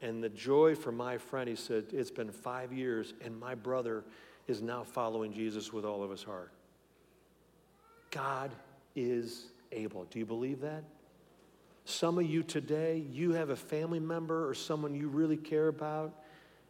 And 0.00 0.22
the 0.22 0.28
joy 0.28 0.74
for 0.74 0.92
my 0.92 1.18
friend, 1.18 1.48
he 1.48 1.56
said, 1.56 1.86
it's 1.92 2.10
been 2.10 2.30
five 2.30 2.72
years, 2.72 3.14
and 3.20 3.38
my 3.38 3.54
brother 3.54 4.04
is 4.46 4.60
now 4.62 4.82
following 4.82 5.32
Jesus 5.32 5.72
with 5.72 5.84
all 5.84 6.02
of 6.02 6.10
his 6.10 6.22
heart. 6.22 6.52
God 8.10 8.50
is 8.94 9.46
able. 9.72 10.04
Do 10.04 10.18
you 10.18 10.26
believe 10.26 10.60
that? 10.60 10.84
Some 11.84 12.18
of 12.18 12.24
you 12.24 12.42
today, 12.42 13.04
you 13.10 13.32
have 13.32 13.50
a 13.50 13.56
family 13.56 14.00
member 14.00 14.48
or 14.48 14.54
someone 14.54 14.94
you 14.94 15.08
really 15.08 15.36
care 15.36 15.68
about, 15.68 16.14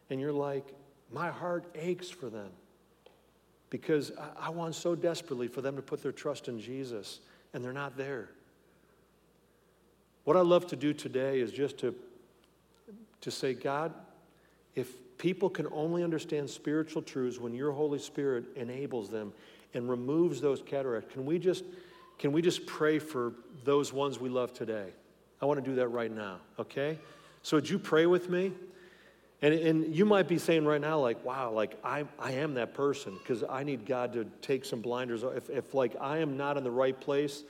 and 0.09 0.19
you're 0.19 0.33
like, 0.33 0.73
my 1.11 1.29
heart 1.29 1.65
aches 1.75 2.09
for 2.09 2.29
them 2.29 2.49
because 3.69 4.11
I, 4.39 4.49
want 4.49 4.75
so 4.75 4.95
desperately 4.95 5.47
for 5.47 5.61
them 5.61 5.75
to 5.75 5.81
put 5.81 6.01
their 6.01 6.11
trust 6.11 6.47
in 6.47 6.59
Jesus. 6.59 7.19
and 7.53 7.63
they're 7.63 7.73
not 7.73 7.97
there. 7.97 8.29
What 10.25 10.35
I 10.35 10.41
love 10.41 10.67
to 10.67 10.75
do 10.75 10.93
today 10.93 11.39
is 11.39 11.51
just 11.51 11.77
to, 11.79 11.95
to 13.21 13.31
say, 13.31 13.53
God, 13.53 13.93
if 14.75 14.89
people 15.17 15.49
can 15.49 15.67
only 15.71 16.03
understand 16.03 16.49
spiritual 16.49 17.01
truths 17.01 17.39
when 17.39 17.53
your 17.53 17.71
Holy 17.71 17.99
Spirit 17.99 18.45
enables 18.55 19.09
them 19.09 19.33
and 19.73 19.89
removes 19.89 20.41
those 20.41 20.61
cataracts, 20.61 21.13
can 21.13 21.25
we 21.25 21.39
just, 21.39 21.63
can 22.17 22.31
we 22.31 22.41
just 22.41 22.65
pray 22.65 22.99
for 22.99 23.33
those 23.63 23.93
ones 23.93 24.19
we 24.19 24.29
love 24.29 24.53
today? 24.53 24.89
I 25.41 25.45
want 25.45 25.63
to 25.63 25.69
do 25.69 25.75
that 25.75 25.87
right 25.89 26.11
now, 26.11 26.37
okay? 26.59 26.97
So 27.41 27.57
would 27.57 27.69
you 27.69 27.77
pray 27.77 28.05
with 28.05 28.29
me? 28.29 28.53
And, 29.41 29.53
and 29.53 29.95
you 29.95 30.05
might 30.05 30.27
be 30.27 30.37
saying 30.37 30.65
right 30.65 30.81
now, 30.81 30.99
like, 30.99 31.23
wow, 31.23 31.51
like 31.51 31.77
I, 31.83 32.05
I 32.17 32.31
am 32.31 32.55
that 32.55 32.73
person 32.73 33.17
because 33.19 33.43
I 33.47 33.63
need 33.63 33.85
God 33.85 34.13
to 34.13 34.25
take 34.41 34.65
some 34.65 34.81
blinders. 34.81 35.23
If, 35.23 35.49
if 35.49 35.73
like 35.73 35.95
I 35.99 36.19
am 36.19 36.37
not 36.37 36.57
in 36.57 36.63
the 36.63 36.71
right 36.71 36.99
place, 36.99 37.43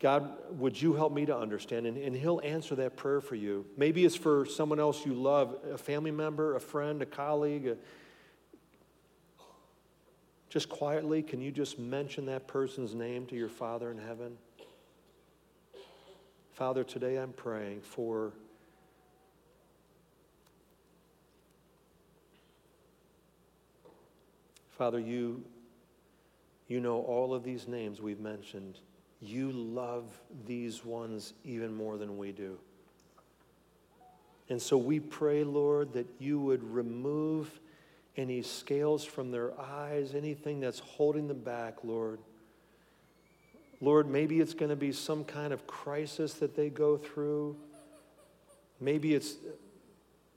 God, 0.00 0.36
would 0.58 0.80
you 0.80 0.94
help 0.94 1.12
me 1.12 1.24
to 1.26 1.36
understand? 1.36 1.86
And, 1.86 1.96
and 1.96 2.16
He'll 2.16 2.40
answer 2.42 2.74
that 2.76 2.96
prayer 2.96 3.20
for 3.20 3.34
you. 3.34 3.66
Maybe 3.76 4.04
it's 4.04 4.16
for 4.16 4.46
someone 4.46 4.80
else 4.80 5.06
you 5.06 5.14
love, 5.14 5.56
a 5.72 5.78
family 5.78 6.10
member, 6.10 6.56
a 6.56 6.60
friend, 6.60 7.00
a 7.02 7.06
colleague. 7.06 7.66
A... 7.66 7.76
Just 10.48 10.68
quietly, 10.68 11.22
can 11.22 11.40
you 11.40 11.50
just 11.50 11.78
mention 11.78 12.26
that 12.26 12.46
person's 12.46 12.94
name 12.94 13.26
to 13.26 13.36
your 13.36 13.48
Father 13.48 13.90
in 13.90 13.98
heaven? 13.98 14.36
Father, 16.56 16.84
today 16.84 17.16
I'm 17.16 17.34
praying 17.34 17.82
for 17.82 18.32
Father, 24.70 24.98
you, 24.98 25.44
you 26.66 26.80
know 26.80 27.02
all 27.02 27.34
of 27.34 27.44
these 27.44 27.68
names 27.68 28.00
we've 28.00 28.20
mentioned. 28.20 28.78
You 29.20 29.52
love 29.52 30.04
these 30.46 30.82
ones 30.82 31.34
even 31.44 31.74
more 31.74 31.98
than 31.98 32.16
we 32.16 32.32
do. 32.32 32.56
And 34.48 34.60
so 34.60 34.78
we 34.78 34.98
pray, 34.98 35.44
Lord, 35.44 35.92
that 35.92 36.06
you 36.18 36.40
would 36.40 36.64
remove 36.64 37.60
any 38.16 38.40
scales 38.40 39.04
from 39.04 39.30
their 39.30 39.60
eyes, 39.60 40.14
anything 40.14 40.60
that's 40.60 40.78
holding 40.78 41.28
them 41.28 41.40
back, 41.40 41.84
Lord. 41.84 42.18
Lord, 43.80 44.08
maybe 44.08 44.40
it's 44.40 44.54
going 44.54 44.70
to 44.70 44.76
be 44.76 44.92
some 44.92 45.24
kind 45.24 45.52
of 45.52 45.66
crisis 45.66 46.34
that 46.34 46.56
they 46.56 46.70
go 46.70 46.96
through. 46.96 47.56
Maybe 48.80 49.14
it's 49.14 49.36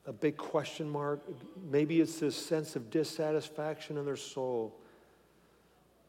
a 0.06 0.14
big 0.14 0.38
question 0.38 0.90
mark. 0.90 1.22
Maybe 1.70 2.02
it's 2.02 2.20
this 2.20 2.36
sense 2.36 2.76
of 2.76 2.90
dissatisfaction 2.90 3.98
in 3.98 4.06
their 4.06 4.18
soul. 4.18 4.76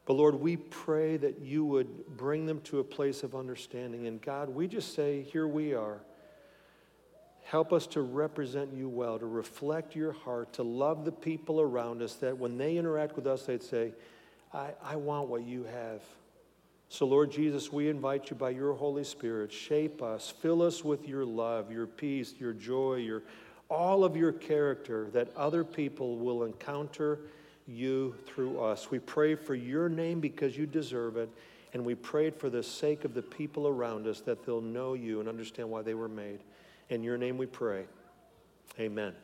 But 0.07 0.15
Lord, 0.15 0.35
we 0.35 0.57
pray 0.57 1.19
that 1.19 1.41
you 1.41 1.65
would 1.65 2.17
bring 2.17 2.47
them 2.47 2.61
to 2.63 2.81
a 2.81 2.85
place 2.85 3.23
of 3.23 3.35
understanding. 3.35 4.07
And 4.07 4.21
God, 4.21 4.49
we 4.49 4.67
just 4.67 4.95
say, 4.95 5.23
here 5.23 5.47
we 5.47 5.75
are. 5.75 6.01
Help 7.45 7.73
us 7.73 7.87
to 7.89 8.01
represent 8.01 8.73
you 8.73 8.89
well, 8.89 9.19
to 9.19 9.27
reflect 9.27 9.95
your 9.95 10.13
heart, 10.13 10.53
to 10.55 10.63
love 10.63 11.05
the 11.05 11.13
people 11.13 11.61
around 11.61 12.01
us, 12.01 12.15
that 12.15 12.39
when 12.39 12.59
they 12.59 12.77
interact 12.77 13.17
with 13.17 13.27
us, 13.27 13.43
they'd 13.43 13.63
say, 13.63 13.93
I, 14.53 14.71
I 14.83 14.97
want 14.97 15.29
what 15.29 15.43
you 15.43 15.65
have. 15.65 16.01
So, 16.93 17.07
Lord 17.07 17.31
Jesus, 17.31 17.73
we 17.73 17.89
invite 17.89 18.31
you 18.31 18.37
by 18.37 18.51
your 18.51 18.75
Holy 18.75 19.05
Spirit, 19.05 19.53
shape 19.53 20.03
us, 20.03 20.35
fill 20.43 20.61
us 20.61 20.85
with 20.85 21.07
your 21.07 21.25
love, 21.25 21.71
your 21.71 21.87
peace, 21.87 22.35
your 22.39 22.53
joy, 22.53 22.97
your 22.97 23.23
all 23.69 24.03
of 24.03 24.17
your 24.17 24.33
character 24.33 25.09
that 25.13 25.29
other 25.37 25.63
people 25.63 26.17
will 26.17 26.43
encounter 26.43 27.21
you 27.69 28.17
through 28.27 28.61
us. 28.61 28.91
We 28.91 28.99
pray 28.99 29.37
for 29.37 29.55
your 29.55 29.89
name 29.89 30.19
because 30.19 30.59
you 30.59 30.67
deserve 30.67 31.17
it. 31.17 31.31
And 31.73 31.85
we 31.85 31.95
prayed 31.95 32.35
for 32.35 32.51
the 32.51 32.65
sake 32.65 33.05
of 33.05 33.15
the 33.15 33.23
people 33.23 33.69
around 33.69 34.09
us 34.09 34.21
that 34.23 34.45
they'll 34.45 34.61
know 34.61 34.95
you 34.95 35.21
and 35.21 35.29
understand 35.29 35.71
why 35.71 35.83
they 35.83 35.95
were 35.95 36.09
made. 36.09 36.41
In 36.89 37.05
your 37.05 37.17
name 37.17 37.39
we 37.39 37.47
pray. 37.47 37.85
Amen. 38.81 39.15